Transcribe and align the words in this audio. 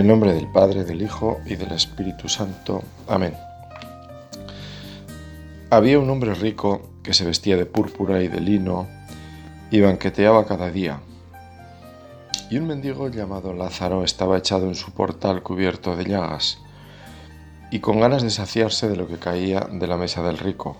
El 0.00 0.06
nombre 0.06 0.32
del 0.32 0.46
Padre, 0.46 0.84
del 0.84 1.02
Hijo 1.02 1.42
y 1.44 1.56
del 1.56 1.72
Espíritu 1.72 2.26
Santo. 2.26 2.82
Amén. 3.06 3.34
Había 5.68 5.98
un 5.98 6.08
hombre 6.08 6.32
rico 6.32 6.80
que 7.02 7.12
se 7.12 7.26
vestía 7.26 7.58
de 7.58 7.66
púrpura 7.66 8.22
y 8.22 8.28
de 8.28 8.40
lino 8.40 8.88
y 9.70 9.82
banqueteaba 9.82 10.46
cada 10.46 10.70
día. 10.70 11.00
Y 12.48 12.56
un 12.56 12.66
mendigo 12.66 13.08
llamado 13.08 13.52
Lázaro 13.52 14.02
estaba 14.02 14.38
echado 14.38 14.68
en 14.68 14.74
su 14.74 14.90
portal 14.92 15.42
cubierto 15.42 15.94
de 15.96 16.06
llagas 16.06 16.60
y 17.70 17.80
con 17.80 18.00
ganas 18.00 18.22
de 18.22 18.30
saciarse 18.30 18.88
de 18.88 18.96
lo 18.96 19.06
que 19.06 19.18
caía 19.18 19.68
de 19.70 19.86
la 19.86 19.98
mesa 19.98 20.22
del 20.22 20.38
rico. 20.38 20.78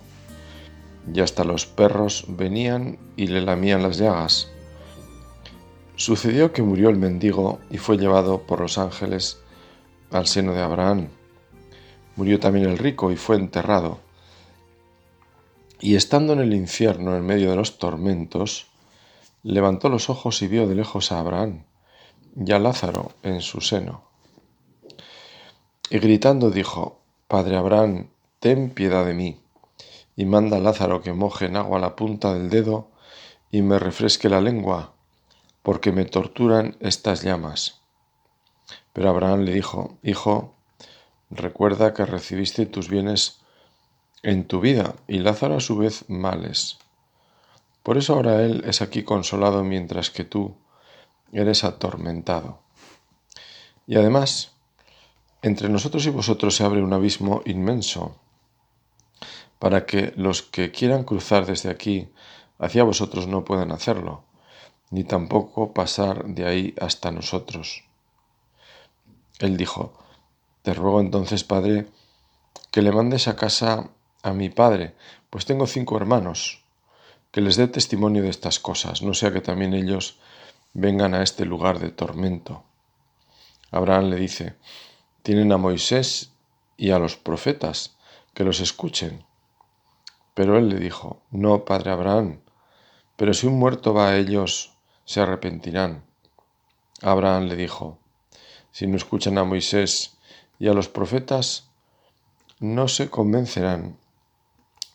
Y 1.12 1.20
hasta 1.20 1.44
los 1.44 1.66
perros 1.66 2.24
venían 2.26 2.96
y 3.18 3.26
le 3.26 3.42
lamían 3.42 3.82
las 3.82 3.98
llagas. 3.98 4.48
Sucedió 6.00 6.50
que 6.50 6.62
murió 6.62 6.88
el 6.88 6.96
mendigo 6.96 7.58
y 7.68 7.76
fue 7.76 7.98
llevado 7.98 8.46
por 8.46 8.60
los 8.60 8.78
ángeles 8.78 9.38
al 10.10 10.26
seno 10.26 10.54
de 10.54 10.62
Abraham. 10.62 11.08
Murió 12.16 12.40
también 12.40 12.70
el 12.70 12.78
rico 12.78 13.12
y 13.12 13.16
fue 13.16 13.36
enterrado. 13.36 13.98
Y 15.78 15.96
estando 15.96 16.32
en 16.32 16.38
el 16.38 16.54
infierno 16.54 17.14
en 17.14 17.26
medio 17.26 17.50
de 17.50 17.56
los 17.56 17.76
tormentos, 17.76 18.68
levantó 19.42 19.90
los 19.90 20.08
ojos 20.08 20.40
y 20.40 20.46
vio 20.46 20.66
de 20.66 20.74
lejos 20.74 21.12
a 21.12 21.20
Abraham 21.20 21.64
y 22.34 22.50
a 22.50 22.58
Lázaro 22.58 23.12
en 23.22 23.42
su 23.42 23.60
seno. 23.60 24.04
Y 25.90 25.98
gritando 25.98 26.50
dijo, 26.50 27.02
Padre 27.28 27.58
Abraham, 27.58 28.08
ten 28.38 28.70
piedad 28.70 29.04
de 29.04 29.12
mí, 29.12 29.38
y 30.16 30.24
manda 30.24 30.56
a 30.56 30.60
Lázaro 30.60 31.02
que 31.02 31.12
moje 31.12 31.44
en 31.44 31.56
agua 31.56 31.78
la 31.78 31.94
punta 31.94 32.32
del 32.32 32.48
dedo 32.48 32.88
y 33.50 33.60
me 33.60 33.78
refresque 33.78 34.30
la 34.30 34.40
lengua, 34.40 34.94
porque 35.62 35.92
me 35.92 36.04
torturan 36.04 36.76
estas 36.80 37.22
llamas. 37.22 37.80
Pero 38.92 39.10
Abraham 39.10 39.40
le 39.40 39.52
dijo, 39.52 39.98
Hijo, 40.02 40.54
recuerda 41.30 41.94
que 41.94 42.06
recibiste 42.06 42.66
tus 42.66 42.88
bienes 42.88 43.40
en 44.22 44.46
tu 44.46 44.60
vida 44.60 44.96
y 45.06 45.18
Lázaro 45.18 45.56
a 45.56 45.60
su 45.60 45.76
vez 45.76 46.04
males. 46.08 46.78
Por 47.82 47.96
eso 47.96 48.14
ahora 48.14 48.42
él 48.42 48.62
es 48.66 48.82
aquí 48.82 49.02
consolado 49.02 49.64
mientras 49.64 50.10
que 50.10 50.24
tú 50.24 50.56
eres 51.32 51.64
atormentado. 51.64 52.60
Y 53.86 53.96
además, 53.96 54.52
entre 55.42 55.68
nosotros 55.68 56.04
y 56.06 56.10
vosotros 56.10 56.54
se 56.54 56.64
abre 56.64 56.82
un 56.82 56.92
abismo 56.92 57.42
inmenso, 57.46 58.20
para 59.58 59.86
que 59.86 60.12
los 60.16 60.42
que 60.42 60.70
quieran 60.70 61.04
cruzar 61.04 61.46
desde 61.46 61.70
aquí 61.70 62.08
hacia 62.58 62.84
vosotros 62.84 63.26
no 63.26 63.44
puedan 63.44 63.72
hacerlo, 63.72 64.24
ni 64.90 65.04
tampoco 65.04 65.72
pasar 65.72 66.24
de 66.24 66.46
ahí 66.46 66.74
hasta 66.80 67.10
nosotros. 67.10 67.84
Él 69.38 69.56
dijo, 69.56 69.94
Te 70.62 70.74
ruego 70.74 71.00
entonces, 71.00 71.44
Padre, 71.44 71.86
que 72.70 72.82
le 72.82 72.92
mandes 72.92 73.28
a 73.28 73.36
casa 73.36 73.90
a 74.22 74.32
mi 74.32 74.50
Padre, 74.50 74.94
pues 75.30 75.46
tengo 75.46 75.66
cinco 75.66 75.96
hermanos, 75.96 76.62
que 77.30 77.40
les 77.40 77.56
dé 77.56 77.68
testimonio 77.68 78.22
de 78.22 78.30
estas 78.30 78.58
cosas, 78.58 79.02
no 79.02 79.14
sea 79.14 79.32
que 79.32 79.40
también 79.40 79.72
ellos 79.74 80.18
vengan 80.74 81.14
a 81.14 81.22
este 81.22 81.44
lugar 81.44 81.78
de 81.78 81.90
tormento. 81.90 82.64
Abraham 83.70 84.10
le 84.10 84.16
dice, 84.16 84.56
tienen 85.22 85.52
a 85.52 85.56
Moisés 85.56 86.32
y 86.76 86.90
a 86.90 86.98
los 86.98 87.16
profetas, 87.16 87.96
que 88.34 88.44
los 88.44 88.60
escuchen. 88.60 89.24
Pero 90.34 90.58
él 90.58 90.68
le 90.68 90.78
dijo, 90.78 91.22
no, 91.30 91.64
padre 91.64 91.90
Abraham, 91.90 92.40
pero 93.16 93.34
si 93.34 93.46
un 93.46 93.58
muerto 93.58 93.92
va 93.92 94.08
a 94.08 94.16
ellos, 94.16 94.72
se 95.10 95.20
arrepentirán. 95.20 96.04
Abraham 97.02 97.48
le 97.48 97.56
dijo, 97.56 97.98
si 98.70 98.86
no 98.86 98.96
escuchan 98.96 99.38
a 99.38 99.44
Moisés 99.44 100.16
y 100.60 100.68
a 100.68 100.72
los 100.72 100.88
profetas, 100.88 101.68
no 102.60 102.86
se 102.86 103.10
convencerán 103.10 103.98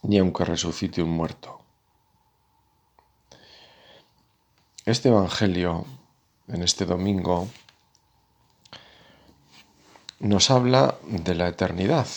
ni 0.03 0.17
aunque 0.17 0.45
resucite 0.45 1.03
un 1.03 1.09
muerto. 1.09 1.59
Este 4.85 5.09
Evangelio, 5.09 5.85
en 6.47 6.63
este 6.63 6.85
domingo, 6.85 7.49
nos 10.19 10.49
habla 10.49 10.95
de 11.09 11.35
la 11.35 11.49
eternidad. 11.49 12.07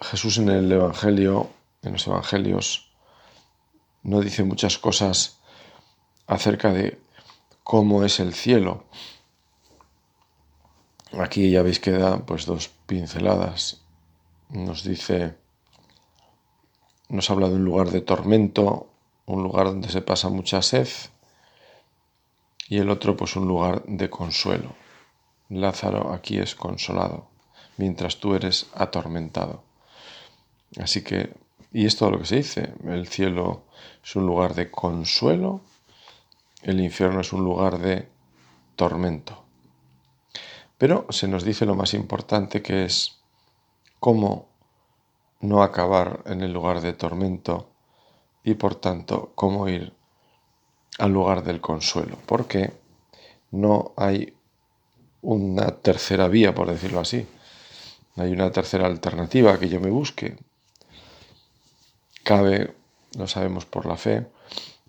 Jesús 0.00 0.38
en 0.38 0.48
el 0.48 0.72
Evangelio, 0.72 1.50
en 1.82 1.92
los 1.92 2.06
Evangelios, 2.06 2.85
no 4.06 4.20
dice 4.20 4.44
muchas 4.44 4.78
cosas 4.78 5.40
acerca 6.28 6.72
de 6.72 7.00
cómo 7.64 8.04
es 8.04 8.20
el 8.20 8.34
cielo. 8.34 8.84
Aquí 11.18 11.50
ya 11.50 11.62
veis 11.62 11.80
que 11.80 11.90
da 11.90 12.24
pues 12.24 12.46
dos 12.46 12.68
pinceladas. 12.86 13.82
Nos 14.48 14.84
dice, 14.84 15.34
nos 17.08 17.30
habla 17.30 17.48
de 17.48 17.56
un 17.56 17.64
lugar 17.64 17.90
de 17.90 18.00
tormento, 18.00 18.88
un 19.26 19.42
lugar 19.42 19.66
donde 19.66 19.88
se 19.88 20.02
pasa 20.02 20.28
mucha 20.28 20.62
sed, 20.62 20.88
y 22.68 22.78
el 22.78 22.90
otro 22.90 23.16
pues 23.16 23.34
un 23.34 23.48
lugar 23.48 23.82
de 23.86 24.08
consuelo. 24.08 24.76
Lázaro 25.48 26.12
aquí 26.12 26.38
es 26.38 26.54
consolado, 26.54 27.26
mientras 27.76 28.18
tú 28.18 28.36
eres 28.36 28.68
atormentado. 28.72 29.64
Así 30.78 31.02
que, 31.02 31.34
y 31.76 31.84
es 31.84 31.98
todo 31.98 32.12
lo 32.12 32.20
que 32.20 32.24
se 32.24 32.36
dice, 32.36 32.72
el 32.86 33.06
cielo 33.06 33.64
es 34.02 34.16
un 34.16 34.24
lugar 34.24 34.54
de 34.54 34.70
consuelo, 34.70 35.60
el 36.62 36.80
infierno 36.80 37.20
es 37.20 37.34
un 37.34 37.44
lugar 37.44 37.78
de 37.78 38.08
tormento. 38.76 39.44
Pero 40.78 41.04
se 41.10 41.28
nos 41.28 41.44
dice 41.44 41.66
lo 41.66 41.74
más 41.74 41.92
importante 41.92 42.62
que 42.62 42.86
es 42.86 43.18
cómo 44.00 44.48
no 45.40 45.62
acabar 45.62 46.22
en 46.24 46.40
el 46.40 46.50
lugar 46.50 46.80
de 46.80 46.94
tormento 46.94 47.68
y 48.42 48.54
por 48.54 48.76
tanto 48.76 49.32
cómo 49.34 49.68
ir 49.68 49.92
al 50.98 51.12
lugar 51.12 51.44
del 51.44 51.60
consuelo, 51.60 52.16
porque 52.24 52.72
no 53.50 53.92
hay 53.98 54.32
una 55.20 55.66
tercera 55.72 56.26
vía, 56.28 56.54
por 56.54 56.70
decirlo 56.70 57.00
así. 57.00 57.26
Hay 58.16 58.32
una 58.32 58.50
tercera 58.50 58.86
alternativa 58.86 59.58
que 59.58 59.68
yo 59.68 59.78
me 59.78 59.90
busque. 59.90 60.38
Cabe, 62.26 62.74
lo 63.16 63.28
sabemos 63.28 63.66
por 63.66 63.86
la 63.86 63.96
fe, 63.96 64.26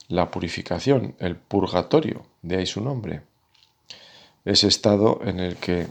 la 0.08 0.32
purificación, 0.32 1.14
el 1.20 1.36
purgatorio, 1.36 2.26
de 2.42 2.58
ahí 2.58 2.66
su 2.66 2.82
nombre. 2.82 3.22
Ese 4.44 4.68
estado 4.68 5.20
en 5.24 5.40
el 5.40 5.58
que 5.58 5.86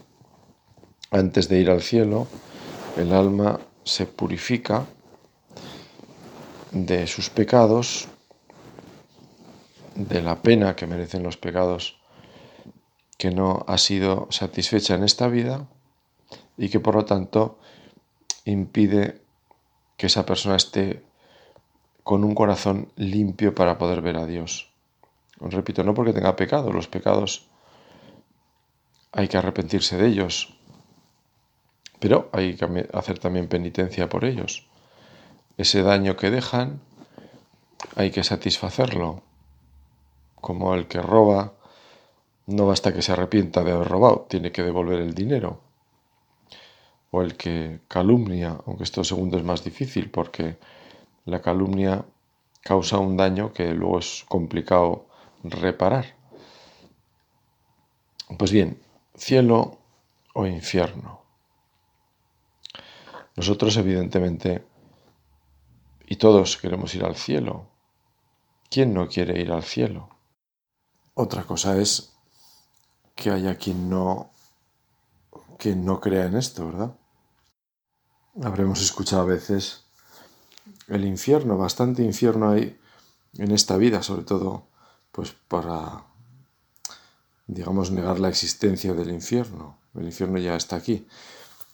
antes 1.13 1.49
de 1.49 1.61
ir 1.61 1.71
al 1.71 1.83
cielo, 1.83 2.27
el 2.97 3.13
alma 3.13 3.61
se 3.85 4.07
purifica 4.07 4.87
de 6.73 7.07
sus 7.07 7.31
pecados, 7.31 8.09
de 9.95 10.23
la 10.23 10.43
pena 10.43 10.75
que 10.75 10.89
merecen 10.89 11.23
los 11.23 11.37
pecados 11.37 12.01
que 13.19 13.31
no 13.31 13.65
ha 13.69 13.79
sido 13.79 14.27
satisfecha 14.33 14.97
en 14.97 15.05
esta 15.05 15.29
vida 15.29 15.69
y 16.59 16.71
que 16.71 16.81
por 16.81 16.97
lo 16.97 17.05
tanto 17.05 17.61
impide 18.45 19.23
que 19.97 20.07
esa 20.07 20.27
persona 20.27 20.57
esté 20.57 21.06
con 22.07 22.23
un 22.23 22.37
corazón 22.37 22.93
limpio 22.95 23.53
para 23.53 23.79
poder 23.79 24.01
ver 24.01 24.17
a 24.17 24.27
Dios. 24.27 24.71
Os 25.41 25.53
repito, 25.53 25.83
no 25.83 25.93
porque 25.93 26.13
tenga 26.13 26.37
pecado, 26.37 26.73
los 26.73 26.87
pecados 26.87 27.49
hay 29.11 29.27
que 29.27 29.37
arrepentirse 29.37 29.97
de 29.97 30.07
ellos, 30.07 30.57
pero 31.99 32.31
hay 32.33 32.55
que 32.55 32.89
hacer 32.93 33.19
también 33.19 33.49
penitencia 33.49 34.09
por 34.09 34.25
ellos. 34.25 34.69
Ese 35.59 35.83
daño 35.83 36.15
que 36.15 36.31
dejan 36.31 36.79
hay 37.97 38.13
que 38.13 38.23
satisfacerlo, 38.23 39.25
como 40.37 40.77
el 40.77 40.87
que 40.87 41.03
roba 41.03 41.55
no 42.47 42.69
basta 42.69 42.95
que 42.95 43.03
se 43.03 43.15
arrepienta 43.15 43.65
de 43.65 43.73
haber 43.73 43.89
robado, 43.89 44.27
tiene 44.31 44.53
que 44.53 44.63
devolver 44.63 45.01
el 45.01 45.13
dinero. 45.13 45.59
O 47.11 47.23
el 47.23 47.37
que 47.37 47.81
calumnia, 47.89 48.59
aunque 48.65 48.85
esto 48.85 49.03
segundo 49.03 49.39
es 49.39 49.43
más 49.43 49.65
difícil 49.65 50.09
porque 50.09 50.57
la 51.27 51.43
calumnia 51.43 52.07
causa 52.63 52.99
un 52.99 53.17
daño 53.17 53.53
que 53.53 53.75
luego 53.75 53.99
es 53.99 54.25
complicado 54.29 55.07
reparar. 55.43 56.17
Pues 58.39 58.51
bien, 58.51 58.81
cielo 59.15 59.79
o 60.35 60.47
infierno. 60.47 61.21
Nosotros 63.37 63.77
evidentemente, 63.77 64.65
y 66.07 66.17
todos 66.17 66.57
queremos 66.57 66.95
ir 66.95 67.05
al 67.05 67.17
cielo. 67.17 67.69
¿Quién 68.71 68.95
no 68.95 69.09
quiere 69.09 69.41
ir 69.41 69.53
al 69.53 69.63
cielo? 69.63 70.09
Otra 71.15 71.45
cosa 71.45 71.77
es 71.79 72.17
que 73.15 73.31
haya 73.31 73.57
quien 73.57 73.89
no, 73.89 74.31
quien 75.59 75.85
no 75.85 76.01
crea 76.01 76.27
en 76.27 76.37
esto, 76.37 76.67
¿verdad? 76.67 76.97
Habremos 78.43 78.83
escuchado 78.83 79.23
a 79.23 79.27
veces 79.27 79.86
el 80.89 81.05
infierno, 81.05 81.57
bastante 81.57 82.03
infierno 82.03 82.51
hay 82.51 82.79
en 83.39 83.53
esta 83.53 83.77
vida, 83.77 84.03
sobre 84.03 84.23
todo 84.23 84.67
pues 85.13 85.35
para 85.49 86.05
digamos, 87.47 87.91
negar 87.91 88.19
la 88.19 88.29
existencia 88.29 88.93
del 88.95 89.11
infierno. 89.11 89.79
El 89.95 90.05
infierno 90.05 90.39
ya 90.39 90.57
está 90.57 90.77
aquí. 90.77 91.07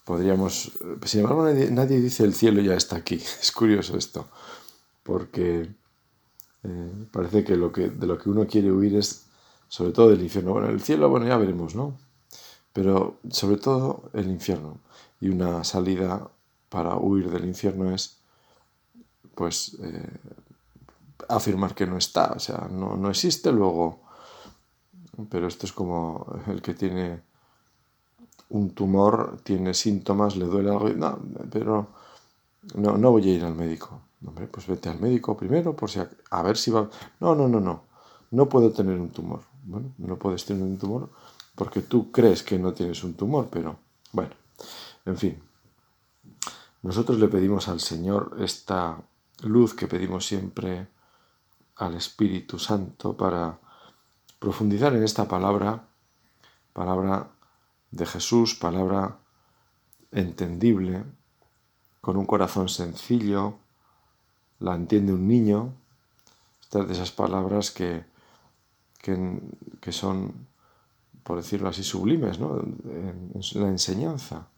Podríamos, 0.05 0.73
sin 1.05 1.20
embargo, 1.20 1.44
nadie, 1.70 2.00
dice 2.00 2.25
el 2.25 2.35
cielo 2.35 2.61
ya 2.61 2.75
está 2.75 2.97
aquí. 2.97 3.17
Es 3.41 3.53
curioso 3.53 3.97
esto, 3.97 4.29
porque 5.03 5.69
eh, 6.65 7.06
parece 7.11 7.44
que, 7.44 7.56
lo 7.56 7.73
que 7.73 7.88
de 7.88 8.06
lo 8.06 8.19
que 8.19 8.29
uno 8.29 8.47
quiere 8.47 8.70
huir 8.70 8.97
es 8.97 9.26
sobre 9.69 9.93
todo 9.93 10.11
del 10.11 10.23
infierno. 10.23 10.53
Bueno, 10.53 10.69
el 10.69 10.81
cielo, 10.82 11.08
bueno, 11.08 11.26
ya 11.26 11.37
veremos, 11.37 11.75
¿no? 11.75 11.97
Pero 12.73 13.19
sobre 13.31 13.56
todo 13.56 14.11
el 14.12 14.29
infierno. 14.29 14.81
Y 15.20 15.29
una 15.29 15.62
salida 15.65 16.31
para 16.69 16.97
huir 16.97 17.31
del 17.31 17.44
infierno 17.44 17.94
es, 17.94 18.19
pues, 19.34 19.76
eh, 19.82 20.19
afirmar 21.29 21.75
que 21.75 21.87
no 21.87 21.96
está, 21.96 22.32
o 22.32 22.38
sea, 22.38 22.69
no, 22.70 22.96
no 22.96 23.11
existe, 23.11 23.52
luego 23.52 24.02
pero 25.31 25.46
esto 25.46 25.67
es 25.67 25.73
como 25.73 26.26
el 26.46 26.62
que 26.62 26.75
tiene 26.75 27.23
un 28.50 28.70
tumor, 28.70 29.40
tiene 29.43 29.75
síntomas, 29.75 30.37
le 30.37 30.46
duele 30.46 30.70
algo, 30.70 30.88
no, 30.90 31.19
pero 31.50 31.88
no, 32.75 32.96
no 32.96 33.11
voy 33.11 33.29
a 33.29 33.34
ir 33.34 33.44
al 33.44 33.55
médico. 33.55 34.00
Hombre, 34.25 34.46
pues 34.46 34.67
vete 34.67 34.88
al 34.88 35.00
médico 35.00 35.37
primero, 35.37 35.75
por 35.75 35.90
si 35.90 36.00
a, 36.31 36.43
ver 36.43 36.56
si 36.56 36.70
va. 36.70 36.88
No, 37.20 37.34
no, 37.34 37.49
no, 37.49 37.61
no. 37.61 37.84
No 38.31 38.49
puedo 38.49 38.70
tener 38.70 38.99
un 38.99 39.11
tumor. 39.11 39.40
Bueno, 39.64 39.93
no 39.99 40.17
puedes 40.17 40.44
tener 40.44 40.62
un 40.62 40.79
tumor 40.79 41.11
porque 41.55 41.82
tú 41.82 42.11
crees 42.11 42.43
que 42.43 42.58
no 42.58 42.73
tienes 42.73 43.05
un 43.05 43.14
tumor, 43.14 43.49
pero 43.50 43.76
bueno, 44.12 44.32
en 45.05 45.17
fin. 45.19 45.43
Nosotros 46.82 47.19
le 47.19 47.29
pedimos 47.29 47.69
al 47.69 47.81
Señor 47.81 48.37
esta 48.40 48.99
luz 49.43 49.75
que 49.75 49.87
pedimos 49.87 50.27
siempre 50.27 50.89
al 51.77 51.94
Espíritu 51.94 52.59
Santo 52.59 53.17
para 53.17 53.59
profundizar 54.39 54.94
en 54.94 55.03
esta 55.03 55.29
palabra, 55.29 55.85
palabra 56.73 57.29
de 57.91 58.06
Jesús, 58.06 58.55
palabra 58.55 59.19
entendible, 60.11 61.05
con 62.00 62.17
un 62.17 62.27
corazón 62.27 62.69
sencillo, 62.69 63.59
la 64.59 64.75
entiende 64.75 65.12
un 65.12 65.27
niño, 65.27 65.73
estas 66.62 66.89
de 66.89 66.94
esas 66.94 67.12
palabras 67.12 67.71
que, 67.71 68.05
que, 69.00 69.93
son, 69.93 70.47
por 71.23 71.37
decirlo 71.37 71.69
así, 71.69 71.83
sublimes 71.83 72.39
¿no? 72.39 72.62
la 73.55 73.69
enseñanza. 73.69 74.49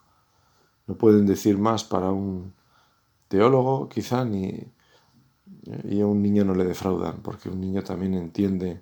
No 0.86 0.94
pueden 0.94 1.26
decir 1.26 1.58
más 1.58 1.84
para 1.84 2.10
un 2.10 2.52
teólogo, 3.34 3.88
quizá, 3.88 4.24
ni, 4.24 4.72
y 5.90 6.00
a 6.00 6.06
un 6.06 6.22
niño 6.22 6.44
no 6.44 6.54
le 6.54 6.62
defraudan, 6.62 7.20
porque 7.20 7.48
un 7.48 7.60
niño 7.60 7.82
también 7.82 8.14
entiende 8.14 8.80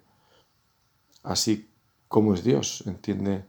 así 1.22 1.70
como 2.06 2.34
es 2.34 2.44
Dios, 2.44 2.84
entiende 2.86 3.46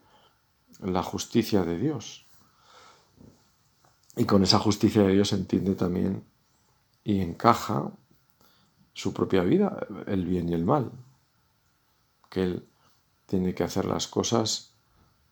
la 0.79 1.03
justicia 1.03 1.65
de 1.65 1.77
Dios. 1.77 2.25
Y 4.15 4.23
con 4.23 4.43
esa 4.43 4.59
justicia 4.59 5.03
de 5.03 5.11
Dios 5.11 5.33
entiende 5.33 5.75
también 5.75 6.23
y 7.03 7.19
encaja 7.19 7.91
su 8.93 9.11
propia 9.11 9.43
vida, 9.43 9.85
el 10.07 10.23
bien 10.25 10.47
y 10.47 10.53
el 10.53 10.63
mal, 10.63 10.89
que 12.29 12.43
él 12.43 12.69
tiene 13.25 13.53
que 13.53 13.65
hacer 13.65 13.83
las 13.83 14.07
cosas 14.07 14.73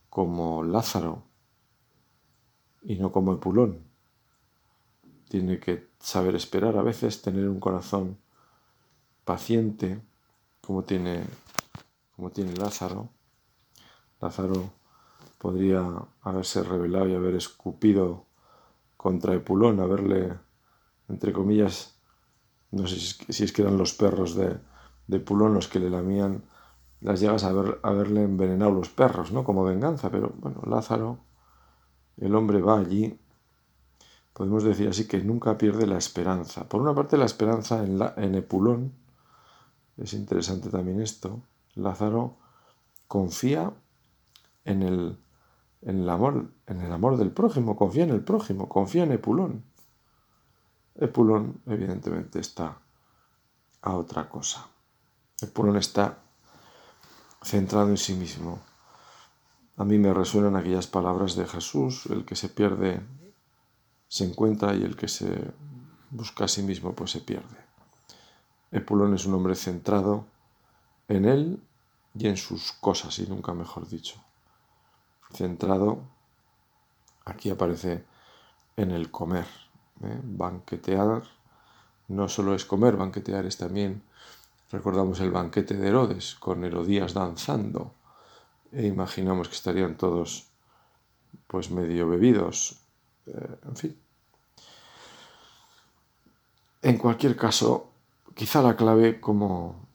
como 0.09 0.63
Lázaro 0.63 1.23
y 2.83 2.95
no 2.95 3.13
como 3.13 3.31
Epulón. 3.31 3.90
Tiene 5.31 5.61
que 5.61 5.87
saber 5.97 6.35
esperar 6.35 6.75
a 6.77 6.81
veces, 6.83 7.21
tener 7.21 7.47
un 7.47 7.61
corazón 7.61 8.17
paciente, 9.23 10.01
como 10.59 10.83
tiene 10.83 11.23
como 12.17 12.31
tiene 12.31 12.53
Lázaro. 12.57 13.07
Lázaro 14.19 14.71
podría 15.37 15.85
haberse 16.21 16.63
rebelado 16.63 17.07
y 17.07 17.15
haber 17.15 17.35
escupido 17.35 18.25
contra 18.97 19.33
Epulón, 19.33 19.79
haberle, 19.79 20.37
entre 21.07 21.31
comillas, 21.31 21.95
no 22.71 22.85
sé 22.87 22.99
si 22.99 23.45
es 23.45 23.53
que 23.53 23.61
eran 23.61 23.77
los 23.77 23.93
perros 23.93 24.35
de, 24.35 24.57
de 25.07 25.17
Epulón 25.17 25.53
los 25.53 25.69
que 25.69 25.79
le 25.79 25.89
lamían 25.89 26.43
las 26.99 27.21
llagas 27.21 27.45
a 27.45 27.51
haberle 27.51 28.23
envenenado 28.23 28.71
los 28.71 28.89
perros, 28.89 29.31
¿no? 29.31 29.45
Como 29.45 29.63
venganza, 29.63 30.11
pero 30.11 30.33
bueno, 30.39 30.61
Lázaro, 30.67 31.19
el 32.17 32.35
hombre 32.35 32.61
va 32.61 32.79
allí, 32.79 33.17
podemos 34.33 34.63
decir 34.63 34.87
así 34.87 35.07
que 35.07 35.19
nunca 35.19 35.57
pierde 35.57 35.87
la 35.87 35.97
esperanza. 35.97 36.67
Por 36.67 36.81
una 36.81 36.95
parte 36.95 37.17
la 37.17 37.25
esperanza 37.25 37.83
en, 37.83 37.99
la, 37.99 38.13
en 38.17 38.35
Epulón, 38.35 38.93
es 39.97 40.13
interesante 40.13 40.69
también 40.69 41.01
esto, 41.01 41.41
Lázaro 41.75 42.37
confía 43.07 43.73
en 44.65 44.83
el, 44.83 45.17
en 45.81 46.01
el, 46.01 46.09
amor, 46.09 46.51
en 46.67 46.81
el 46.81 46.91
amor 46.91 47.17
del 47.17 47.31
prójimo, 47.31 47.75
confía 47.75 48.03
en 48.03 48.11
el 48.11 48.23
prójimo, 48.23 48.69
confía 48.69 49.03
en 49.03 49.11
Epulón. 49.11 49.63
Epulón, 50.95 51.61
evidentemente, 51.65 52.39
está 52.39 52.77
a 53.81 53.95
otra 53.95 54.29
cosa. 54.29 54.67
Epulón 55.41 55.77
está 55.77 56.19
centrado 57.43 57.89
en 57.89 57.97
sí 57.97 58.13
mismo. 58.13 58.59
A 59.77 59.83
mí 59.83 59.97
me 59.97 60.13
resuenan 60.13 60.55
aquellas 60.55 60.87
palabras 60.87 61.35
de 61.35 61.47
Jesús, 61.47 62.05
el 62.07 62.25
que 62.25 62.35
se 62.35 62.49
pierde 62.49 63.01
se 64.11 64.25
encuentra 64.25 64.75
y 64.75 64.83
el 64.83 64.97
que 64.97 65.07
se 65.07 65.53
busca 66.09 66.43
a 66.43 66.47
sí 66.49 66.63
mismo 66.63 66.93
pues 66.93 67.11
se 67.11 67.21
pierde. 67.21 67.55
Epulón 68.69 69.13
es 69.13 69.25
un 69.25 69.35
hombre 69.35 69.55
centrado 69.55 70.25
en 71.07 71.23
él 71.23 71.63
y 72.13 72.27
en 72.27 72.35
sus 72.35 72.73
cosas, 72.73 73.17
y 73.19 73.27
nunca 73.27 73.53
mejor 73.53 73.87
dicho. 73.87 74.21
Centrado, 75.33 76.01
aquí 77.23 77.51
aparece 77.51 78.03
en 78.75 78.91
el 78.91 79.11
comer. 79.11 79.45
¿eh? 80.03 80.19
Banquetear 80.21 81.23
no 82.09 82.27
solo 82.27 82.53
es 82.53 82.65
comer, 82.65 82.97
banquetear 82.97 83.45
es 83.45 83.55
también, 83.55 84.03
recordamos 84.71 85.21
el 85.21 85.31
banquete 85.31 85.77
de 85.77 85.87
Herodes, 85.87 86.35
con 86.35 86.65
Herodías 86.65 87.13
danzando, 87.13 87.93
e 88.73 88.87
imaginamos 88.87 89.47
que 89.47 89.55
estarían 89.55 89.95
todos 89.95 90.49
pues 91.47 91.71
medio 91.71 92.09
bebidos, 92.09 92.80
eh, 93.33 93.59
en 93.65 93.75
fin. 93.75 93.97
En 96.81 96.97
cualquier 96.97 97.35
caso, 97.35 97.91
quizá 98.33 98.61
la 98.61 98.75
clave, 98.75 99.19
como 99.19 99.87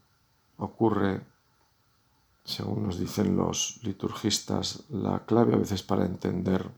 ocurre, 0.59 1.21
según 2.45 2.85
nos 2.85 2.99
dicen 2.99 3.37
los 3.37 3.81
liturgistas, 3.83 4.85
la 4.91 5.27
clave 5.27 5.55
a 5.55 5.59
veces 5.59 5.83
para 5.83 6.05
entender 6.05 6.71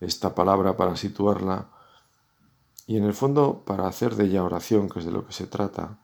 esta 0.00 0.34
palabra, 0.34 0.76
para 0.76 0.96
situarla, 0.96 1.68
y 2.86 2.96
en 2.96 3.04
el 3.04 3.12
fondo 3.12 3.64
para 3.66 3.86
hacer 3.86 4.14
de 4.14 4.24
ella 4.24 4.44
oración, 4.44 4.88
que 4.88 5.00
es 5.00 5.04
de 5.04 5.12
lo 5.12 5.26
que 5.26 5.34
se 5.34 5.46
trata, 5.46 5.98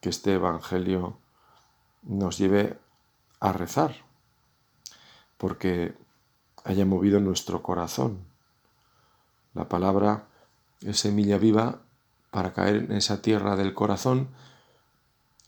que 0.00 0.08
este 0.08 0.34
Evangelio 0.34 1.18
nos 2.02 2.38
lleve 2.38 2.78
a 3.40 3.52
rezar, 3.52 3.94
porque 5.36 5.94
haya 6.64 6.84
movido 6.84 7.20
nuestro 7.20 7.62
corazón. 7.62 8.18
La 9.54 9.68
palabra 9.68 10.26
es 10.82 11.00
semilla 11.00 11.38
viva 11.38 11.80
para 12.30 12.52
caer 12.52 12.76
en 12.76 12.92
esa 12.92 13.22
tierra 13.22 13.56
del 13.56 13.74
corazón 13.74 14.28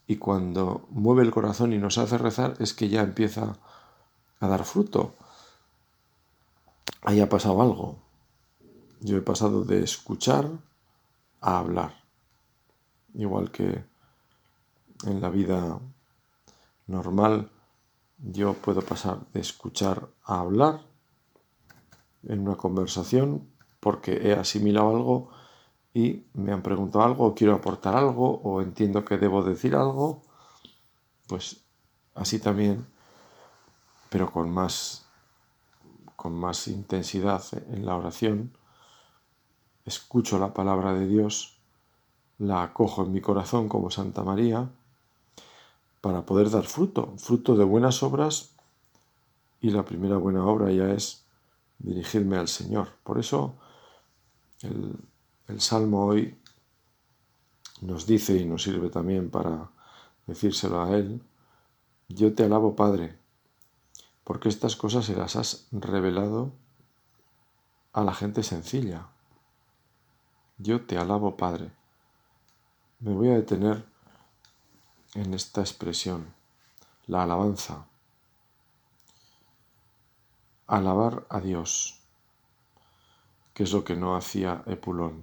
y 0.07 0.16
cuando 0.16 0.87
mueve 0.90 1.23
el 1.23 1.31
corazón 1.31 1.73
y 1.73 1.78
nos 1.78 1.99
hace 1.99 2.19
rezar 2.19 2.54
es 2.59 2.75
que 2.75 2.88
ya 2.88 3.02
empieza 3.02 3.57
a 4.40 4.49
dar 4.49 4.64
fruto. 4.64 5.14
Ahí 7.02 7.21
ha 7.21 7.28
pasado 7.28 7.62
algo. 7.62 7.99
Yo 9.00 9.16
he 9.16 9.23
pasado 9.23 9.64
de 9.64 9.83
escuchar 9.83 10.50
a 11.40 11.59
hablar. 11.59 12.02
Igual 13.14 13.50
que 13.50 13.85
en 15.04 15.21
la 15.21 15.28
vida 15.28 15.81
normal 16.87 17.50
yo 18.19 18.54
puedo 18.54 18.83
pasar 18.83 19.26
de 19.33 19.40
escuchar 19.40 20.09
a 20.25 20.40
hablar 20.40 20.91
en 22.29 22.41
una 22.41 22.57
conversación 22.57 23.49
porque 23.81 24.29
he 24.29 24.33
asimilado 24.35 24.91
algo 24.91 25.29
y 25.95 26.25
me 26.35 26.52
han 26.52 26.62
preguntado 26.62 27.05
algo 27.05 27.26
o 27.26 27.35
quiero 27.35 27.55
aportar 27.55 27.97
algo 27.97 28.41
o 28.43 28.62
entiendo 28.62 29.05
que 29.05 29.19
debo 29.19 29.43
decir 29.43 29.75
algo, 29.75 30.23
pues 31.26 31.61
así 32.14 32.38
también, 32.38 32.87
pero 34.09 34.31
con 34.31 34.50
más, 34.50 35.07
con 36.17 36.35
más 36.35 36.69
intensidad 36.69 37.43
en 37.71 37.85
la 37.85 37.97
oración, 37.97 38.52
escucho 39.85 40.38
la 40.38 40.55
palabra 40.55 40.95
de 40.95 41.07
Dios, 41.07 41.59
la 42.38 42.62
acojo 42.62 43.05
en 43.05 43.12
mi 43.12 43.21
corazón 43.21 43.69
como 43.69 43.91
Santa 43.91 44.23
María, 44.23 44.71
para 46.00 46.26
poder 46.26 46.50
dar 46.50 46.64
fruto, 46.64 47.14
fruto 47.17 47.57
de 47.57 47.64
buenas 47.64 48.02
obras, 48.02 48.50
y 49.61 49.71
la 49.71 49.85
primera 49.85 50.17
buena 50.17 50.45
obra 50.45 50.73
ya 50.73 50.91
es 50.91 51.22
dirigirme 51.82 52.36
al 52.38 52.48
Señor. 52.48 52.88
Por 53.04 53.18
eso 53.18 53.54
el, 54.62 54.96
el 55.48 55.60
Salmo 55.60 56.06
hoy 56.06 56.36
nos 57.82 58.06
dice 58.06 58.36
y 58.36 58.44
nos 58.44 58.62
sirve 58.62 58.88
también 58.88 59.30
para 59.30 59.70
decírselo 60.26 60.82
a 60.82 60.96
Él, 60.96 61.20
Yo 62.08 62.34
te 62.34 62.44
alabo, 62.44 62.76
Padre, 62.76 63.16
porque 64.24 64.48
estas 64.48 64.76
cosas 64.76 65.06
se 65.06 65.16
las 65.16 65.36
has 65.36 65.66
revelado 65.72 66.52
a 67.92 68.02
la 68.04 68.14
gente 68.14 68.42
sencilla. 68.42 69.08
Yo 70.58 70.82
te 70.82 70.98
alabo, 70.98 71.36
Padre. 71.36 71.72
Me 73.00 73.12
voy 73.12 73.28
a 73.28 73.34
detener 73.34 73.84
en 75.14 75.34
esta 75.34 75.60
expresión, 75.60 76.32
la 77.06 77.24
alabanza. 77.24 77.86
Alabar 80.73 81.26
a 81.29 81.38
Dios, 81.38 82.00
que 83.52 83.64
es 83.64 83.73
lo 83.75 83.85
que 83.85 83.95
no 83.95 84.17
hacía 84.17 84.62
Epulón. 84.64 85.23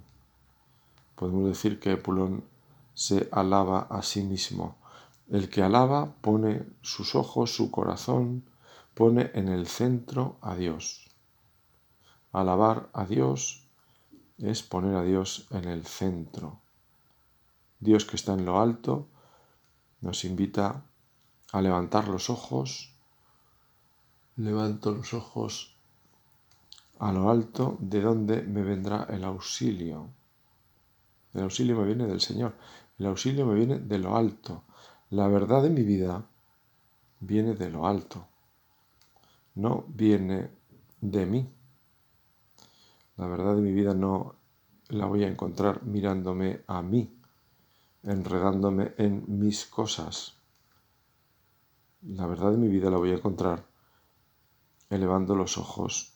Podemos 1.16 1.48
decir 1.48 1.80
que 1.80 1.90
Epulón 1.90 2.44
se 2.94 3.28
alaba 3.32 3.80
a 3.90 4.00
sí 4.02 4.22
mismo. 4.22 4.76
El 5.28 5.50
que 5.50 5.64
alaba 5.64 6.14
pone 6.20 6.62
sus 6.82 7.16
ojos, 7.16 7.52
su 7.52 7.72
corazón, 7.72 8.44
pone 8.94 9.32
en 9.34 9.48
el 9.48 9.66
centro 9.66 10.36
a 10.40 10.54
Dios. 10.54 11.08
Alabar 12.30 12.88
a 12.92 13.04
Dios 13.04 13.66
es 14.38 14.62
poner 14.62 14.94
a 14.94 15.02
Dios 15.02 15.48
en 15.50 15.64
el 15.64 15.84
centro. 15.84 16.60
Dios 17.80 18.04
que 18.04 18.14
está 18.14 18.34
en 18.34 18.44
lo 18.44 18.60
alto 18.60 19.08
nos 20.00 20.24
invita 20.24 20.84
a 21.50 21.60
levantar 21.60 22.06
los 22.06 22.30
ojos. 22.30 22.89
Levanto 24.36 24.92
los 24.92 25.12
ojos 25.14 25.76
a 26.98 27.12
lo 27.12 27.30
alto, 27.30 27.76
de 27.80 28.00
donde 28.00 28.42
me 28.42 28.62
vendrá 28.62 29.06
el 29.10 29.24
auxilio. 29.24 30.08
El 31.32 31.42
auxilio 31.42 31.76
me 31.76 31.86
viene 31.86 32.06
del 32.06 32.20
Señor. 32.20 32.54
El 32.98 33.06
auxilio 33.06 33.46
me 33.46 33.54
viene 33.54 33.78
de 33.78 33.98
lo 33.98 34.16
alto. 34.16 34.64
La 35.10 35.26
verdad 35.28 35.62
de 35.62 35.70
mi 35.70 35.82
vida 35.82 36.26
viene 37.20 37.54
de 37.54 37.70
lo 37.70 37.86
alto. 37.86 38.26
No 39.54 39.84
viene 39.88 40.50
de 41.00 41.26
mí. 41.26 41.48
La 43.16 43.26
verdad 43.26 43.56
de 43.56 43.62
mi 43.62 43.72
vida 43.72 43.94
no 43.94 44.34
la 44.88 45.06
voy 45.06 45.24
a 45.24 45.28
encontrar 45.28 45.82
mirándome 45.84 46.62
a 46.66 46.82
mí, 46.82 47.12
enredándome 48.02 48.94
en 48.98 49.24
mis 49.26 49.66
cosas. 49.66 50.36
La 52.02 52.26
verdad 52.26 52.52
de 52.52 52.58
mi 52.58 52.68
vida 52.68 52.90
la 52.90 52.98
voy 52.98 53.10
a 53.10 53.16
encontrar 53.16 53.69
elevando 54.90 55.34
los 55.34 55.56
ojos 55.56 56.12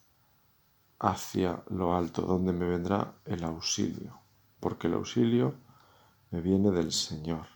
hacia 0.99 1.62
lo 1.69 1.95
alto, 1.95 2.23
donde 2.23 2.52
me 2.52 2.66
vendrá 2.66 3.14
el 3.25 3.45
auxilio, 3.45 4.19
porque 4.61 4.88
el 4.88 4.95
auxilio 4.95 5.54
me 6.31 6.40
viene 6.40 6.71
del 6.71 6.93
Señor, 6.93 7.47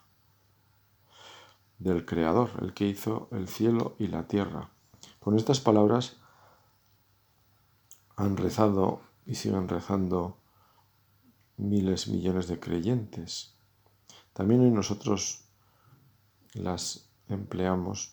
del 1.79 2.05
Creador, 2.05 2.51
el 2.63 2.73
que 2.73 2.87
hizo 2.87 3.29
el 3.33 3.49
cielo 3.49 3.97
y 3.99 4.07
la 4.07 4.29
tierra. 4.29 4.71
Con 5.19 5.37
estas 5.37 5.61
palabras 5.61 6.17
han 8.17 8.37
rezado 8.37 9.01
y 9.27 9.35
siguen 9.35 9.69
rezando 9.69 10.39
miles, 11.57 12.09
millones 12.09 12.49
de 12.49 12.61
creyentes. 12.61 13.55
También 14.33 14.61
hoy 14.61 14.71
nosotros 14.71 15.45
las 16.55 17.09
empleamos 17.29 18.13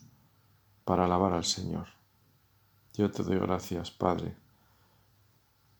para 0.83 1.05
alabar 1.05 1.33
al 1.33 1.45
Señor. 1.45 1.94
Yo 2.97 3.11
te 3.11 3.23
doy 3.23 3.39
gracias, 3.39 3.91
Padre, 3.91 4.37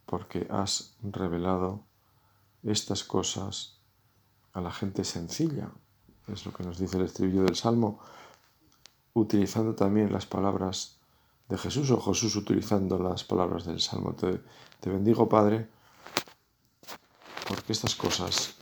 porque 0.05 0.48
has 0.50 0.98
revelado 1.01 1.86
estas 2.62 3.05
cosas 3.05 3.79
a 4.51 4.60
la 4.60 4.72
gente 4.72 5.05
sencilla. 5.05 5.72
Es 6.27 6.45
lo 6.45 6.51
que 6.51 6.63
nos 6.63 6.77
dice 6.77 6.98
el 6.98 7.05
estribillo 7.05 7.43
del 7.43 7.55
Salmo, 7.55 8.00
utilizando 9.13 9.75
también 9.75 10.12
las 10.12 10.25
palabras 10.25 10.98
de 11.48 11.57
Jesús 11.57 11.89
o 11.91 12.01
Jesús 12.01 12.36
utilizando 12.36 13.00
las 13.00 13.24
palabras 13.24 13.65
del 13.65 13.79
Salmo. 13.79 14.13
Te, 14.13 14.89
bendigo, 14.89 15.29
Padre, 15.29 15.69
porque 17.48 17.72
estas 17.72 17.95
cosas 17.95 18.55